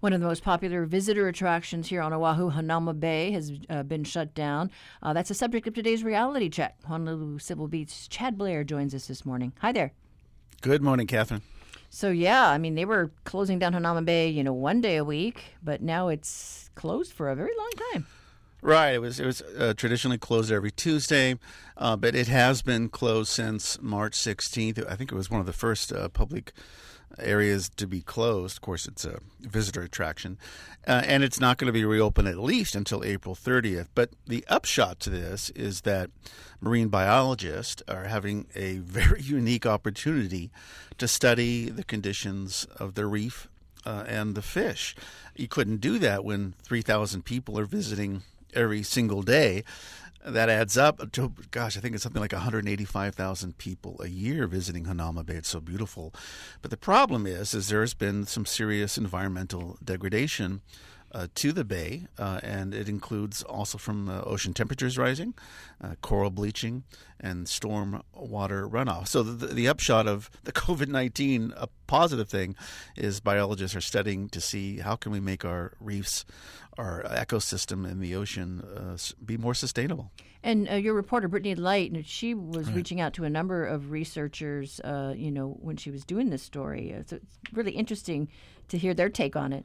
[0.00, 4.04] One of the most popular visitor attractions here on Oahu, Hanauma Bay, has uh, been
[4.04, 4.70] shut down.
[5.02, 6.76] Uh, that's the subject of today's reality check.
[6.84, 9.54] Honolulu Civil Beat's Chad Blair joins us this morning.
[9.60, 9.92] Hi there.
[10.60, 11.42] Good morning, Catherine.
[11.88, 15.04] So yeah, I mean they were closing down Hanauma Bay, you know, one day a
[15.04, 18.06] week, but now it's closed for a very long time.
[18.60, 18.94] Right.
[18.94, 21.38] It was it was uh, traditionally closed every Tuesday,
[21.76, 24.84] uh, but it has been closed since March 16th.
[24.90, 26.52] I think it was one of the first uh, public
[27.18, 28.58] areas to be closed.
[28.58, 30.38] Of course, it's a visitor attraction,
[30.86, 33.88] uh, and it's not going to be reopened at least until April 30th.
[33.94, 36.10] But the upshot to this is that
[36.60, 40.50] marine biologists are having a very unique opportunity
[40.98, 43.48] to study the conditions of the reef
[43.84, 44.94] uh, and the fish.
[45.36, 48.22] You couldn't do that when 3,000 people are visiting
[48.54, 49.62] every single day
[50.26, 54.84] that adds up to gosh i think it's something like 185000 people a year visiting
[54.84, 56.12] hanauma bay it's so beautiful
[56.62, 60.60] but the problem is is there's been some serious environmental degradation
[61.16, 65.32] uh, to the bay, uh, and it includes also from uh, ocean temperatures rising,
[65.82, 66.84] uh, coral bleaching,
[67.18, 69.08] and storm water runoff.
[69.08, 72.54] So the, the upshot of the COVID nineteen, a positive thing,
[72.96, 76.26] is biologists are studying to see how can we make our reefs,
[76.78, 80.10] our ecosystem in the ocean, uh, be more sustainable.
[80.42, 82.76] And uh, your reporter, Brittany Lyte, she was right.
[82.76, 86.94] reaching out to a number of researchers, you know, when she was doing this story.
[87.06, 88.28] so it's really interesting
[88.68, 89.64] to hear their take on it.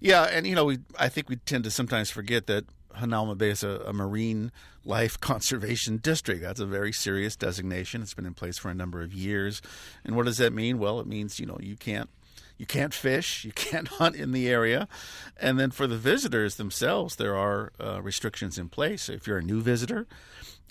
[0.00, 2.64] Yeah, and you know, we I think we tend to sometimes forget that
[2.96, 4.52] Hanauma Bay is a, a, marine
[4.84, 6.42] life conservation district.
[6.42, 8.02] That's a very serious designation.
[8.02, 9.62] It's been in place for a number of years.
[10.04, 10.78] And what does that mean?
[10.78, 12.10] Well, it means you know you can't
[12.56, 14.88] you can't fish, you can't hunt in the area,
[15.36, 19.08] and then for the visitors themselves, there are uh, restrictions in place.
[19.08, 20.06] If you're a new visitor,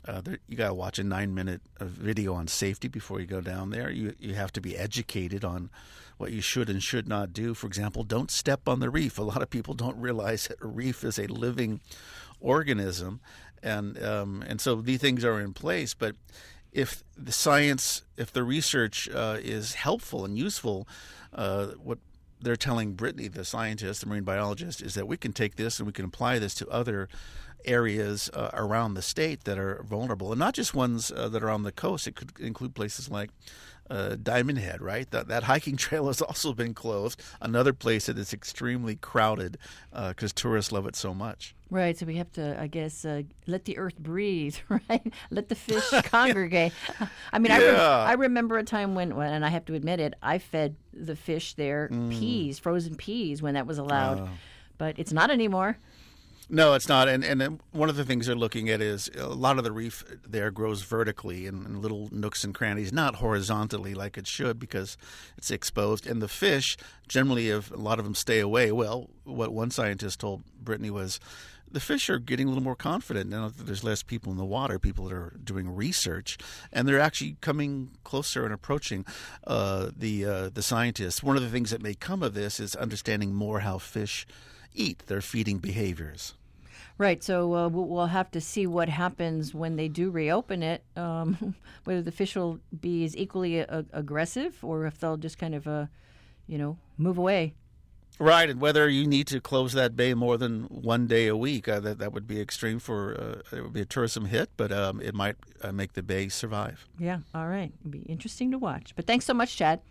[0.07, 3.25] uh, there, you got to watch a nine minute uh, video on safety before you
[3.25, 3.89] go down there.
[3.89, 5.69] You you have to be educated on
[6.17, 7.53] what you should and should not do.
[7.53, 9.17] For example, don't step on the reef.
[9.17, 11.79] A lot of people don't realize that a reef is a living
[12.39, 13.21] organism,
[13.61, 15.93] and um, and so these things are in place.
[15.93, 16.15] But
[16.73, 20.87] if the science, if the research uh, is helpful and useful,
[21.35, 21.99] uh, what
[22.41, 25.87] they're telling Brittany, the scientist, the marine biologist, is that we can take this and
[25.87, 27.07] we can apply this to other
[27.65, 31.49] areas uh, around the state that are vulnerable, and not just ones uh, that are
[31.49, 32.07] on the coast.
[32.07, 33.29] It could include places like
[33.89, 35.09] uh, Diamond Head, right?
[35.11, 37.21] That, that hiking trail has also been closed.
[37.41, 39.57] Another place that is extremely crowded
[39.91, 41.55] because uh, tourists love it so much.
[41.69, 41.97] Right.
[41.97, 45.13] So we have to, I guess, uh, let the earth breathe, right?
[45.31, 46.71] let the fish congregate.
[47.31, 48.05] I mean, yeah.
[48.07, 51.15] I, I remember a time when, and I have to admit it, I fed the
[51.15, 52.11] fish there mm.
[52.11, 54.19] peas, frozen peas, when that was allowed.
[54.19, 54.29] Oh.
[54.77, 55.77] But it's not anymore.
[56.53, 57.09] No, it's not.
[57.09, 60.03] And and one of the things they're looking at is a lot of the reef
[60.23, 64.95] there grows vertically in, in, little nooks and crannies, not horizontally like it should because
[65.35, 66.05] it's exposed.
[66.05, 68.71] And the fish, generally, a lot of them stay away.
[68.71, 71.19] Well, what one scientist told Brittany was
[71.71, 74.45] the fish are getting a little more confident now that there's less people in the
[74.45, 76.37] water, people that are doing research,
[76.71, 79.07] and they're actually coming closer and approaching
[79.47, 81.23] uh, the uh, the scientists.
[81.23, 84.27] One of the things that may come of this is understanding more how fish
[84.75, 86.35] eat, their feeding behaviors.
[86.97, 87.23] Right.
[87.23, 90.83] So uh, we'll have to see what happens when they do reopen it.
[90.95, 95.55] Um, whether the fish will be as equally a- aggressive, or if they'll just kind
[95.55, 95.87] of, uh,
[96.47, 97.55] you know, move away.
[98.19, 101.67] Right, and whether you need to close that bay more than one day a week,
[101.67, 104.71] uh, that that would be extreme for uh, it would be a tourism hit, but
[104.71, 106.87] um, it might uh, make the bay survive.
[106.99, 107.19] Yeah.
[107.33, 107.71] All right.
[107.79, 108.95] It'll be interesting to watch.
[108.95, 109.81] But thanks so much, Chad.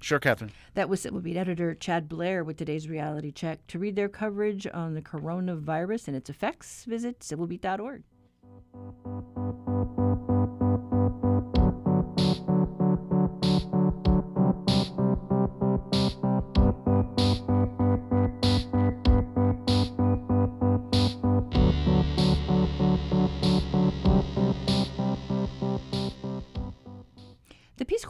[0.00, 0.50] Sure, Catherine.
[0.74, 3.66] That was Civil Beat editor Chad Blair with today's reality check.
[3.68, 8.02] To read their coverage on the coronavirus and its effects, visit civilbeat.org.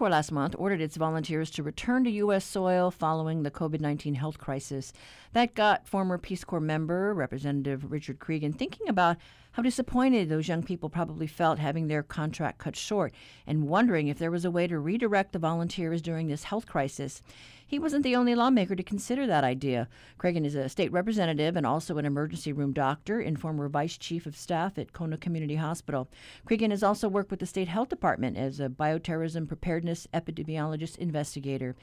[0.01, 2.42] Corps last month ordered its volunteers to return to U.S.
[2.42, 4.94] soil following the COVID 19 health crisis.
[5.34, 9.18] That got former Peace Corps member, Representative Richard Creagan, thinking about
[9.53, 13.12] how disappointed those young people probably felt having their contract cut short
[13.46, 17.20] and wondering if there was a way to redirect the volunteers during this health crisis.
[17.66, 19.88] He wasn't the only lawmaker to consider that idea.
[20.18, 24.26] Creagan is a state representative and also an emergency room doctor and former vice chief
[24.26, 26.09] of staff at Kona Community Hospital.
[26.48, 31.76] Creagan has also worked with the state health department as a bioterrorism preparedness epidemiologist investigator.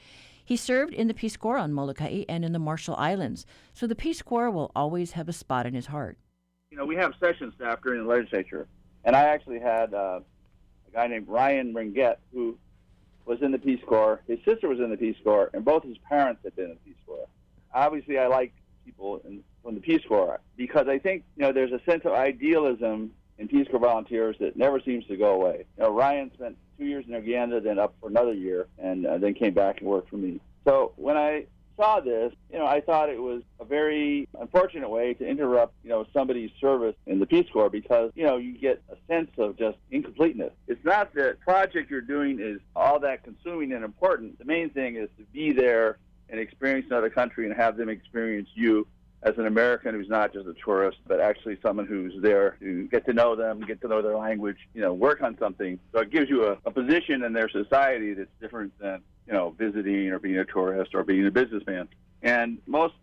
[0.44, 3.94] He served in the Peace Corps on Molokai and in the Marshall Islands, so the
[3.94, 6.18] Peace Corps will always have a spot in his heart.
[6.78, 8.68] Know, we have session staff during the legislature,
[9.04, 12.56] and I actually had uh, a guy named Ryan Ringett who
[13.24, 14.20] was in the Peace Corps.
[14.28, 16.76] His sister was in the Peace Corps, and both his parents had been in the
[16.76, 17.26] Peace Corps.
[17.74, 18.52] Obviously, I like
[18.84, 22.12] people in, from the Peace Corps because I think you know there's a sense of
[22.12, 25.64] idealism in Peace Corps volunteers that never seems to go away.
[25.78, 29.18] You know, Ryan spent two years in Uganda, then up for another year, and uh,
[29.18, 30.38] then came back and worked for me.
[30.64, 31.46] So when I
[31.78, 35.90] saw this, you know, I thought it was a very unfortunate way to interrupt, you
[35.90, 39.56] know, somebody's service in the Peace Corps because, you know, you get a sense of
[39.56, 40.52] just incompleteness.
[40.66, 44.38] It's not that project you're doing is all that consuming and important.
[44.38, 45.98] The main thing is to be there
[46.28, 48.86] and experience another country and have them experience you
[49.22, 53.04] as an American who's not just a tourist, but actually someone who's there to get
[53.06, 55.78] to know them, get to know their language, you know, work on something.
[55.92, 59.54] So it gives you a, a position in their society that's different than, you know,
[59.58, 61.86] visiting or being a tourist or being a businessman.
[62.22, 62.94] And most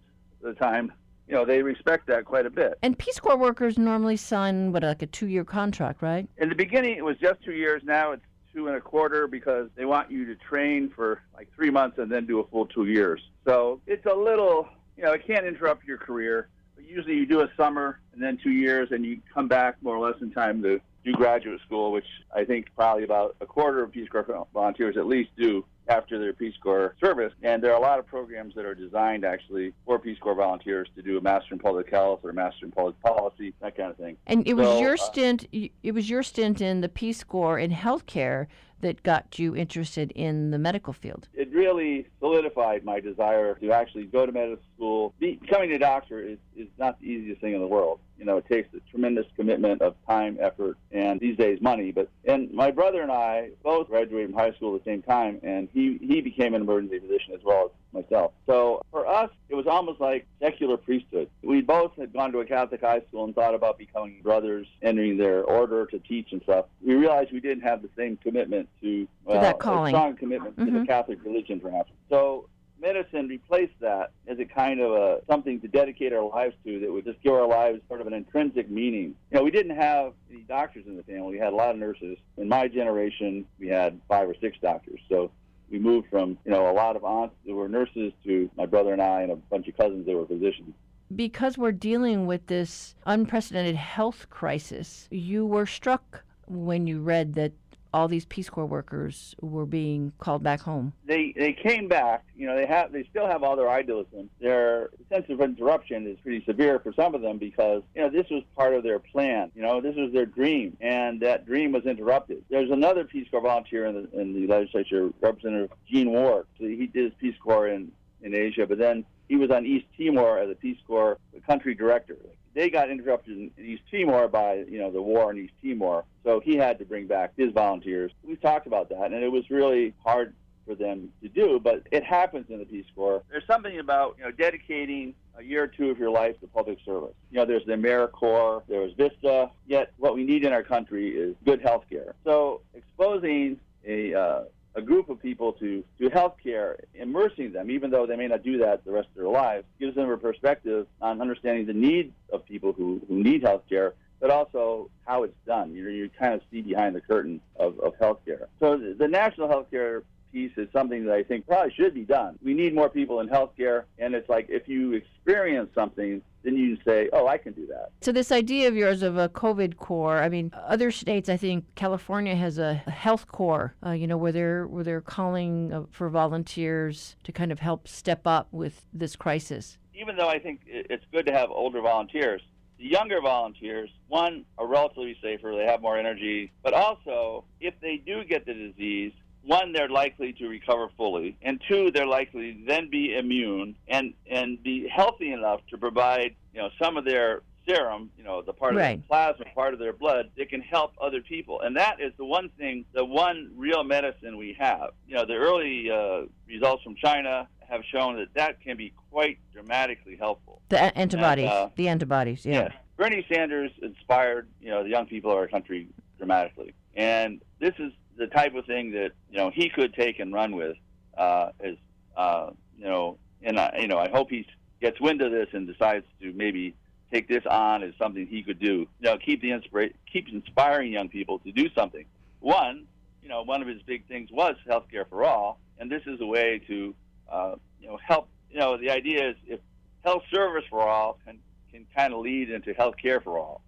[0.44, 0.92] of the time,
[1.28, 2.78] you know, they respect that quite a bit.
[2.82, 6.28] And Peace Corps workers normally sign, what, like a two year contract, right?
[6.38, 7.84] In the beginning, it was just two years.
[7.86, 11.70] Now it's two and a quarter because they want you to train for like three
[11.70, 13.22] months and then do a full two years.
[13.46, 14.68] So it's a little
[14.98, 16.50] you know, it can't interrupt your career.
[16.76, 19.96] But usually you do a summer and then two years, and you come back more
[19.96, 23.84] or less in time to do graduate school, which I think probably about a quarter
[23.84, 27.34] of Peace Corps volunteers at least do after their Peace Corps service.
[27.44, 30.88] And there are a lot of programs that are designed actually for Peace Corps volunteers
[30.96, 33.92] to do a Master in Public Health or a Master in Public Policy, that kind
[33.92, 34.18] of thing.
[34.28, 35.48] And it was So, your uh, stint.
[35.52, 38.48] It was your stint in the Peace Corps in healthcare
[38.82, 41.28] that got you interested in the medical field.
[41.34, 45.14] it really solidified my desire to actually go to medical school.
[45.20, 48.00] Becoming a doctor is, is not the easiest thing in the world.
[48.18, 51.92] You know, it takes a tremendous commitment of time, effort, and these days money.
[51.92, 55.40] But and my brother and I both graduated from high school at the same time,
[55.44, 58.34] and he he became an emergency physician as well as myself.
[58.46, 61.30] So for us, it was almost like secular priesthood.
[61.42, 65.18] We both had gone to a Catholic high school and thought about becoming brothers, entering
[65.18, 66.66] their order to teach and stuff.
[66.86, 69.94] We realized we didn't have the same commitment to, well, that a calling.
[69.96, 70.88] strong commitment to the Mhm.
[70.88, 71.92] Catholic religion, perhaps.
[72.10, 76.80] So medicine replaced that as a kind of a something to dedicate our lives to
[76.82, 79.16] that would just give our lives sort of an intrinsic meaning.
[79.32, 81.32] You know, we didn't have any doctors in the family.
[81.32, 82.18] We had a lot of nurses.
[82.38, 85.00] In my generation, we had five or six doctors.
[85.08, 85.32] So
[85.70, 88.94] we moved from, you know, a lot of aunts that were nurses to my brother
[88.94, 90.74] and I and a bunch of cousins that were physicians.
[91.16, 97.54] Because we're dealing with this unprecedented health crisis, you were struck when you read that
[97.96, 100.92] all these Peace Corps workers were being called back home.
[101.06, 102.26] they they came back.
[102.36, 104.30] You know, they have they still have all their idealism.
[104.42, 108.30] Their sense of interruption is pretty severe for some of them because you know this
[108.30, 109.50] was part of their plan.
[109.56, 112.44] You know, this was their dream, and that dream was interrupted.
[112.50, 116.48] There's another Peace Corps volunteer in the in the legislature, Representative Gene Ward.
[116.60, 119.86] So he did his Peace Corps in in Asia, but then he was on East
[119.98, 121.18] Timor as a Peace Corps
[121.48, 122.18] country director.
[122.56, 126.40] They got interrupted in East Timor by you know the war in East Timor, so
[126.40, 128.12] he had to bring back his volunteers.
[128.24, 130.34] We've talked about that, and it was really hard
[130.66, 133.24] for them to do, but it happens in the Peace Corps.
[133.30, 136.80] There's something about you know dedicating a year or two of your life to public
[136.86, 137.14] service.
[137.30, 139.52] You know, there's the AmeriCorps, there's Vista.
[139.68, 142.16] Yet, what we need in our country is good health care.
[142.24, 144.44] So, exposing a uh,
[144.76, 148.44] a group of people to, to health care, immersing them, even though they may not
[148.44, 152.14] do that the rest of their lives, gives them a perspective on understanding the needs
[152.32, 155.74] of people who, who need health care, but also how it's done.
[155.74, 158.48] You know, you kind of see behind the curtain of, of health care.
[158.60, 160.04] So the, the national health care
[160.36, 162.38] piece is something that I think probably should be done.
[162.44, 166.78] We need more people in healthcare, and it's like if you experience something, then you
[166.86, 170.22] say, "Oh, I can do that." So this idea of yours of a COVID Corps,
[170.22, 174.18] I mean, other states, I think California has a, a health corps, uh, you know,
[174.18, 178.86] where they're where they're calling uh, for volunteers to kind of help step up with
[178.94, 179.78] this crisis.
[179.94, 182.42] Even though I think it's good to have older volunteers,
[182.78, 187.96] the younger volunteers, one, are relatively safer, they have more energy, but also, if they
[188.06, 189.14] do get the disease,
[189.46, 194.14] one, they're likely to recover fully, and two, they're likely to then be immune and,
[194.30, 198.54] and be healthy enough to provide, you know, some of their serum, you know, the
[198.54, 198.98] part Right.
[198.98, 201.62] of the plasma, part of their blood, that can help other people.
[201.62, 204.92] And that is the one thing, the one real medicine we have.
[205.08, 209.40] You know, the early uh, results from China have shown that that can be quite
[209.52, 210.62] dramatically helpful.
[210.70, 211.46] The a- antibodies.
[211.46, 212.46] And, uh, the antibodies.
[212.46, 212.54] Yeah.
[212.54, 212.74] Yes.
[212.98, 215.88] Bernie Sanders inspired, you know, the young people of our country
[216.18, 216.74] dramatically.
[216.96, 220.56] And this is the type of thing that, you know, he could take and run
[220.56, 220.78] with
[221.18, 221.76] uh, as,
[222.16, 224.48] uh, you know, and, I, you know, I hope he
[224.82, 226.76] gets wind of this and decides to maybe
[227.12, 228.88] take this on as something he could do.
[229.00, 232.06] You know, keep the inspira- keep inspiring young people to do something.
[232.40, 232.86] One,
[233.22, 236.26] you know, one of his big things was healthcare for all, and this is a
[236.26, 236.96] way to,
[237.32, 238.30] uh, you know, help.
[238.52, 239.60] You know, the idea is if
[240.04, 241.40] health service for all can
[241.72, 243.62] can kind of lead into health care for all.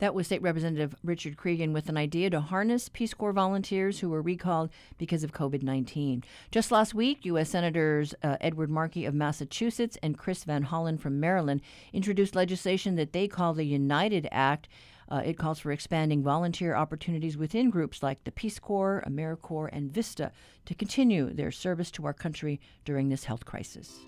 [0.00, 4.08] That was State Representative Richard Creagan with an idea to harness Peace Corps volunteers who
[4.08, 6.24] were recalled because of COVID 19.
[6.50, 7.50] Just last week, U.S.
[7.50, 11.60] Senators uh, Edward Markey of Massachusetts and Chris Van Hollen from Maryland
[11.92, 14.68] introduced legislation that they call the United Act.
[15.10, 19.92] Uh, it calls for expanding volunteer opportunities within groups like the Peace Corps, AmeriCorps, and
[19.92, 20.32] VISTA
[20.64, 24.06] to continue their service to our country during this health crisis.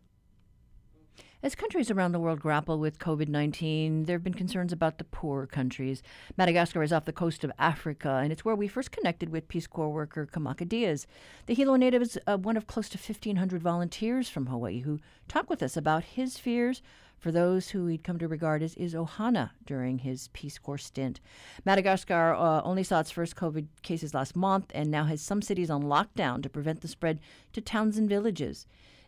[1.44, 5.04] As countries around the world grapple with COVID 19, there have been concerns about the
[5.04, 6.00] poorer countries.
[6.36, 9.66] Madagascar is off the coast of Africa, and it's where we first connected with Peace
[9.66, 11.08] Corps worker Kamaka Diaz.
[11.46, 15.50] The Hilo native is uh, one of close to 1,500 volunteers from Hawaii who talked
[15.50, 16.80] with us about his fears
[17.18, 21.18] for those who he'd come to regard as is Ohana during his Peace Corps stint.
[21.64, 25.70] Madagascar uh, only saw its first COVID cases last month and now has some cities
[25.70, 27.18] on lockdown to prevent the spread
[27.52, 28.64] to towns and villages.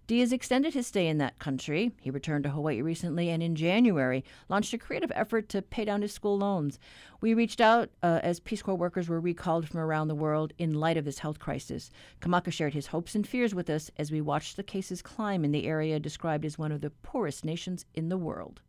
[0.07, 1.91] Diaz extended his stay in that country.
[1.99, 6.03] He returned to Hawaii recently and in January launched a creative effort to pay down
[6.03, 6.79] his school loans.
[7.23, 10.75] We reached out uh, as Peace Corps workers were recalled from around the world in
[10.75, 11.91] light of this health crisis.
[12.21, 15.53] Kamaka shared his hopes and fears with us as we watched the cases climb in
[15.53, 18.61] the area described as one of the poorest nations in the world.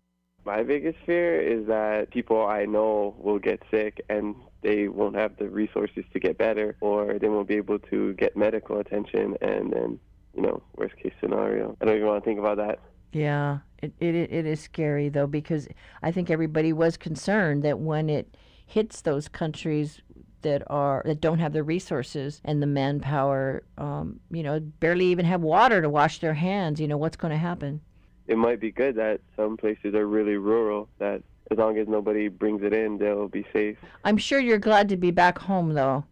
[0.45, 5.35] My biggest fear is that people I know will get sick and they won't have
[5.35, 9.73] the resources to get better or they won't be able to get medical attention and
[9.73, 9.99] then
[10.35, 11.77] you know, worst case scenario.
[11.81, 12.79] I don't even want to think about that.
[13.11, 15.67] Yeah, it, it it is scary though because
[16.03, 20.01] I think everybody was concerned that when it hits those countries
[20.41, 25.25] that are that don't have the resources and the manpower, um, you know, barely even
[25.25, 26.79] have water to wash their hands.
[26.79, 27.81] You know, what's going to happen?
[28.27, 30.89] It might be good that some places are really rural.
[30.99, 33.77] That as long as nobody brings it in, they'll be safe.
[34.03, 36.03] I'm sure you're glad to be back home though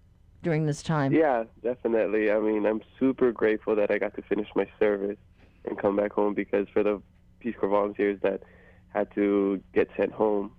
[0.43, 1.11] during this time.
[1.11, 2.31] Yeah, definitely.
[2.31, 5.17] I mean, I'm super grateful that I got to finish my service
[5.65, 7.01] and come back home because for the
[7.39, 8.43] Peace Corps volunteers that
[8.89, 10.51] had to get sent home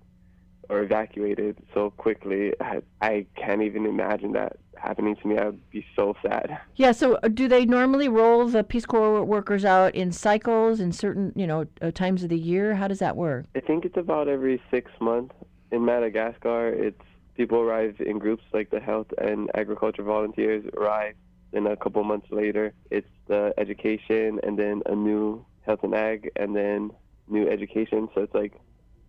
[0.69, 5.37] or evacuated so quickly, I, I can't even imagine that happening to me.
[5.37, 6.57] I would be so sad.
[6.75, 6.91] Yeah.
[6.91, 11.31] So, uh, do they normally roll the Peace Corps workers out in cycles in certain,
[11.35, 12.75] you know, uh, times of the year?
[12.75, 13.45] How does that work?
[13.55, 15.33] I think it's about every six months.
[15.71, 17.01] In Madagascar, it's
[17.35, 21.15] people arrive in groups like the health and agriculture volunteers arrive
[21.51, 26.31] then a couple months later it's the education and then a new health and ag
[26.35, 26.91] and then
[27.27, 28.09] new education.
[28.13, 28.53] So it's like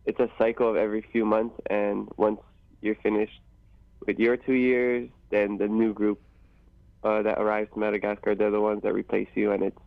[0.05, 1.57] it's a cycle of every few months.
[1.69, 2.41] And once
[2.81, 3.41] you're finished
[4.07, 6.21] with your two years then the new group
[7.03, 9.53] uh, that arrives to madagascar they're the ones that replace you.
[9.53, 9.79] And it's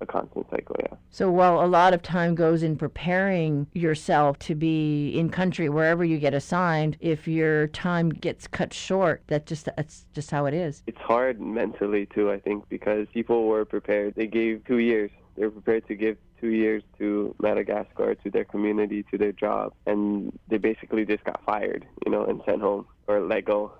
[0.00, 0.96] a constant cycle, yeah.
[1.10, 6.04] So while a lot of time goes in preparing yourself to be in country wherever
[6.04, 10.54] you get assigned, if your time gets cut short, that just that's just how it
[10.54, 10.82] is.
[10.86, 14.14] It's hard mentally too, I think, because people were prepared.
[14.14, 15.10] They gave two years.
[15.36, 19.72] They were prepared to give two years to Madagascar, to their community, to their job,
[19.86, 23.72] and they basically just got fired, you know, and sent home or let go.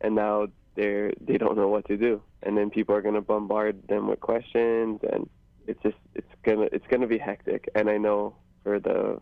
[0.00, 2.22] And now they're they don't know what to do.
[2.42, 5.28] And then people are going to bombard them with questions and
[5.66, 9.18] it's just it's gonna it's gonna be hectic and i know for the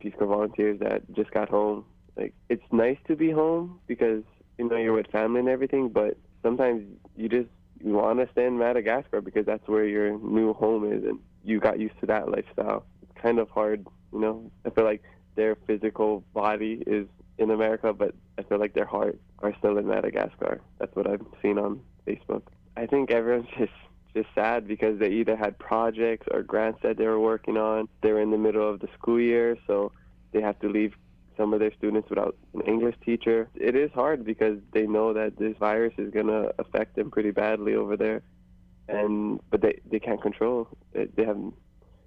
[0.00, 1.84] peace corps volunteers that just got home
[2.16, 4.22] Like it's nice to be home because
[4.58, 6.84] you know you're with family and everything, but sometimes
[7.16, 7.48] you just
[7.82, 11.60] you want to stay in Madagascar because that's where your new home is, and you
[11.60, 12.84] got used to that lifestyle.
[13.02, 14.50] It's kind of hard, you know.
[14.64, 15.02] I feel like
[15.34, 17.06] their physical body is
[17.38, 20.60] in America, but I feel like their heart are still in Madagascar.
[20.78, 22.42] That's what I've seen on Facebook.
[22.76, 23.72] I think everyone's just
[24.14, 27.88] just sad because they either had projects or grants that they were working on.
[28.02, 29.92] They're in the middle of the school year, so
[30.32, 30.94] they have to leave
[31.36, 33.48] some of their students without an English teacher.
[33.54, 37.32] It is hard because they know that this virus is going to affect them pretty
[37.32, 38.22] badly over there,
[38.88, 40.68] and but they they can't control.
[40.92, 41.16] It.
[41.16, 41.38] They have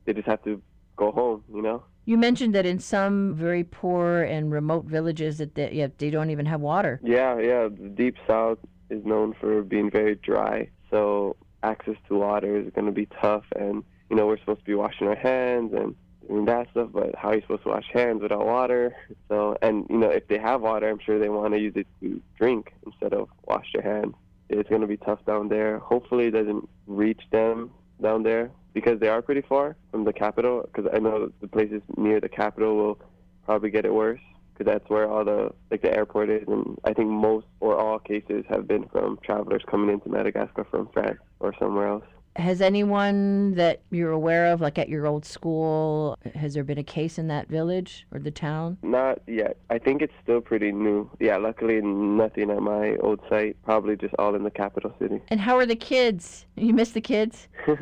[0.05, 0.61] they just have to
[0.95, 1.83] go home, you know.
[2.05, 6.29] You mentioned that in some very poor and remote villages that they, yeah, they don't
[6.29, 7.01] even have water.
[7.03, 7.67] Yeah, yeah.
[7.67, 12.85] The deep south is known for being very dry, so access to water is going
[12.85, 13.43] to be tough.
[13.55, 15.95] And you know, we're supposed to be washing our hands and
[16.27, 18.95] doing that stuff, but how are you supposed to wash hands without water?
[19.29, 21.85] So, and you know, if they have water, I'm sure they want to use it
[21.99, 24.15] to drink instead of wash their hands.
[24.47, 25.79] It's going to be tough down there.
[25.79, 30.61] Hopefully, it doesn't reach them down there because they are pretty far from the capital.
[30.61, 32.99] Because I know the places near the capital will
[33.45, 34.21] probably get it worse
[34.57, 37.99] because that's where all the like the airport is, and I think most or all
[37.99, 42.03] cases have been from travelers coming into Madagascar from France or somewhere else.
[42.37, 46.83] Has anyone that you're aware of, like at your old school, has there been a
[46.83, 48.77] case in that village or the town?
[48.83, 49.57] Not yet.
[49.71, 51.09] I think it's still pretty new.
[51.19, 53.57] Yeah, luckily nothing at my old site.
[53.63, 55.19] Probably just all in the capital city.
[55.29, 56.45] And how are the kids?
[56.55, 57.47] You miss the kids?
[57.67, 57.75] uh,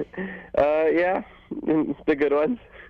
[0.58, 2.60] yeah, the good ones.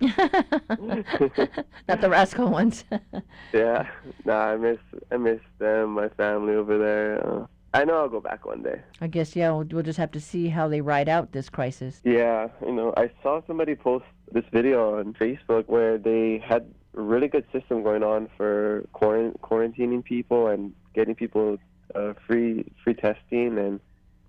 [1.88, 2.84] Not the rascal ones.
[3.52, 3.88] yeah,
[4.24, 4.78] nah, I miss
[5.10, 7.26] I miss them, my family over there.
[7.26, 7.46] Uh,
[7.76, 8.80] I know I'll go back one day.
[9.02, 9.50] I guess yeah.
[9.50, 12.00] We'll, we'll just have to see how they ride out this crisis.
[12.04, 17.02] Yeah, you know, I saw somebody post this video on Facebook where they had a
[17.02, 21.58] really good system going on for quarant- quarantining people and getting people
[21.94, 23.78] uh, free free testing, and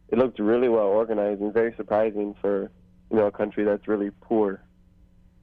[0.09, 2.69] it looked really well organized and very surprising for
[3.09, 4.61] you know a country that's really poor.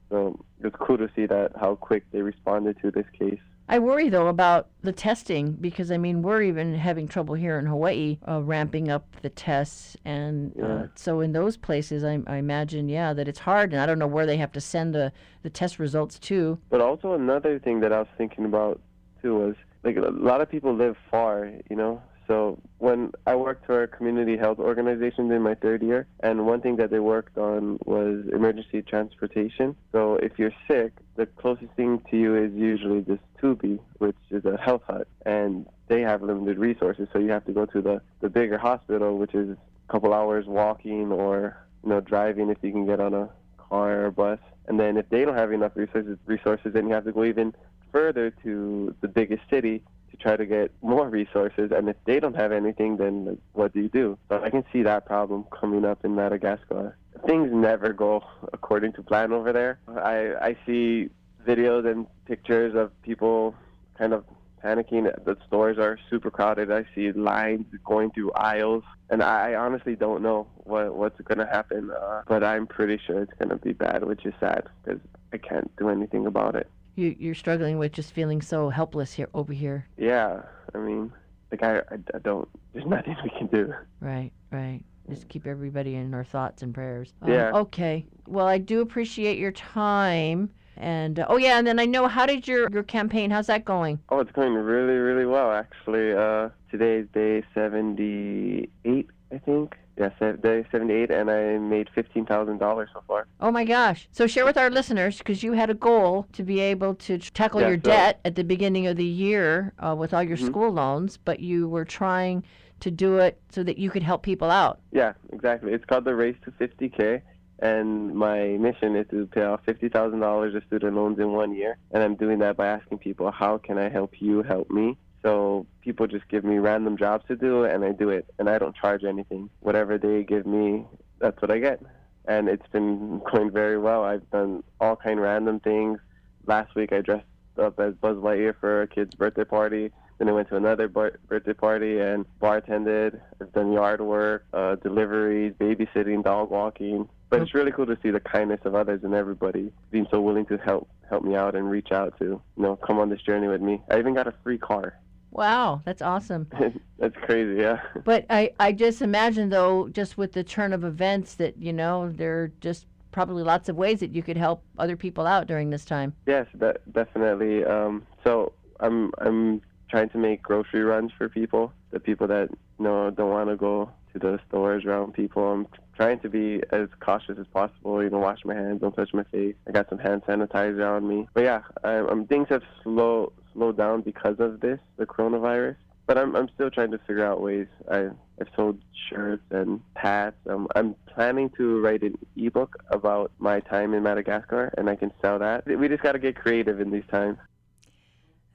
[0.09, 3.39] So it's cool to see that how quick they responded to this case.
[3.67, 7.65] I worry though about the testing because I mean we're even having trouble here in
[7.65, 12.89] Hawaii uh, ramping up the tests, and uh, so in those places I, I imagine
[12.89, 15.11] yeah that it's hard, and I don't know where they have to send the
[15.41, 16.59] the test results to.
[16.69, 18.81] But also another thing that I was thinking about
[19.21, 22.01] too was like a lot of people live far, you know.
[22.27, 26.61] So when I worked for a community health organization in my third year, and one
[26.61, 29.75] thing that they worked on was emergency transportation.
[29.91, 34.45] So if you're sick, the closest thing to you is usually this Tubi, which is
[34.45, 37.07] a health hut, and they have limited resources.
[37.13, 40.45] So you have to go to the the bigger hospital, which is a couple hours
[40.47, 44.39] walking or you know driving if you can get on a car or bus.
[44.67, 47.53] And then if they don't have enough resources, resources, then you have to go even
[47.91, 49.83] further to the biggest city
[50.15, 51.71] to try to get more resources.
[51.75, 54.17] And if they don't have anything, then what do you do?
[54.29, 56.97] So I can see that problem coming up in Madagascar.
[57.25, 59.79] Things never go according to plan over there.
[59.87, 61.09] I I see
[61.47, 63.55] videos and pictures of people
[63.97, 64.25] kind of
[64.63, 65.03] panicking.
[65.23, 66.71] The stores are super crowded.
[66.71, 71.45] I see lines going through aisles, and I honestly don't know what what's going to
[71.45, 71.91] happen.
[71.91, 74.99] Uh, but I'm pretty sure it's going to be bad, which is sad because
[75.31, 76.69] I can't do anything about it.
[76.95, 79.87] You you're struggling with just feeling so helpless here over here.
[79.97, 80.41] Yeah,
[80.73, 81.11] I mean,
[81.51, 82.47] like I, I, I don't.
[82.73, 83.73] There's nothing we can do.
[83.99, 84.81] Right, right.
[85.09, 87.13] Just keep everybody in our thoughts and prayers.
[87.21, 87.51] Um, Yeah.
[87.53, 88.05] Okay.
[88.27, 90.49] Well, I do appreciate your time.
[90.77, 93.31] And uh, oh yeah, and then I know how did your your campaign?
[93.31, 93.99] How's that going?
[94.09, 96.11] Oh, it's going really, really well actually.
[96.11, 99.77] Uh, today's day 78, I think.
[99.97, 100.09] Yeah,
[100.41, 103.27] day 78, and I made fifteen thousand dollars so far.
[103.39, 104.09] Oh my gosh!
[104.11, 107.61] So share with our listeners because you had a goal to be able to tackle
[107.61, 110.47] Yeah, your so- debt at the beginning of the year uh, with all your Mhm.
[110.47, 112.43] school loans, but you were trying
[112.81, 114.79] to do it so that you could help people out.
[114.91, 115.71] Yeah, exactly.
[115.71, 117.21] It's called the Race to 50K,
[117.59, 121.55] and my mission is to pay off fifty thousand dollars of student loans in one
[121.55, 121.77] year.
[121.91, 124.97] And I'm doing that by asking people, how can I help you help me?
[125.25, 128.59] So people just give me random jobs to do, and I do it, and I
[128.59, 129.49] don't charge anything.
[129.61, 130.85] Whatever they give me,
[131.17, 131.81] that's what I get.
[132.27, 134.03] And it's been going very well.
[134.03, 135.99] I've done all kind of random things.
[136.45, 137.25] Last week I dressed
[137.59, 139.91] up as Buzz Lightyear for a kid's birthday party.
[140.19, 143.19] Then I went to another birthday party and bartended.
[143.41, 147.09] I've done yard work, uh, deliveries, babysitting, dog walking.
[147.31, 150.45] But it's really cool to see the kindness of others and everybody being so willing
[150.45, 153.47] to help help me out and reach out to you know come on this journey
[153.47, 153.81] with me.
[153.89, 154.99] I even got a free car.
[155.35, 156.47] Wow, that's awesome.
[156.97, 157.81] That's crazy, yeah.
[158.05, 162.09] But I, I just imagine though, just with the turn of events, that you know
[162.09, 165.69] there are just probably lots of ways that you could help other people out during
[165.69, 166.13] this time.
[166.25, 167.65] Yes, de- definitely.
[167.65, 172.47] Um, so I'm I'm trying to make grocery runs for people, the people that
[172.79, 175.43] you know don't want to go to the stores around people.
[175.51, 175.67] I'm
[175.97, 178.01] trying to be as cautious as possible.
[178.01, 179.55] You know, wash my hands, don't touch my face.
[179.67, 181.27] I got some hand sanitizer on me.
[181.33, 185.77] But yeah, I, I'm, things have slow slowed down because of this, the coronavirus.
[186.07, 187.67] But I'm I'm still trying to figure out ways.
[187.89, 188.79] I I've sold
[189.09, 190.35] shirts and hats.
[190.47, 195.11] Um, I'm planning to write an ebook about my time in Madagascar, and I can
[195.21, 195.65] sell that.
[195.65, 197.37] We just got to get creative in these times.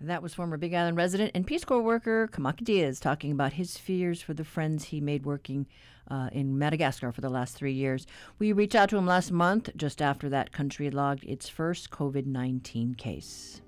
[0.02, 3.76] That was former Big Island resident and Peace Corps worker Kamaka Diaz talking about his
[3.76, 5.66] fears for the friends he made working
[6.08, 8.06] uh, in Madagascar for the last three years.
[8.38, 12.24] We reached out to him last month, just after that country logged its first COVID
[12.24, 13.60] 19 case.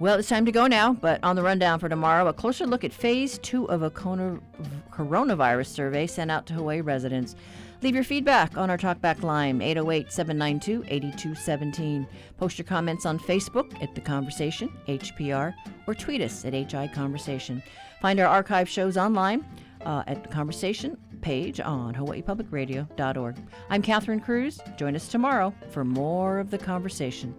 [0.00, 2.84] Well, it's time to go now, but on the rundown for tomorrow, a closer look
[2.84, 7.34] at phase two of a coronavirus survey sent out to Hawaii residents.
[7.82, 12.06] Leave your feedback on our talkback line, 808 792 8217.
[12.36, 15.52] Post your comments on Facebook at The Conversation, HPR,
[15.88, 17.60] or tweet us at HI Conversation.
[18.00, 19.44] Find our archive shows online
[19.84, 23.36] uh, at The Conversation page on hawaiipublicradio.org.
[23.68, 24.60] I'm Catherine Cruz.
[24.76, 27.34] Join us tomorrow for more of The Conversation.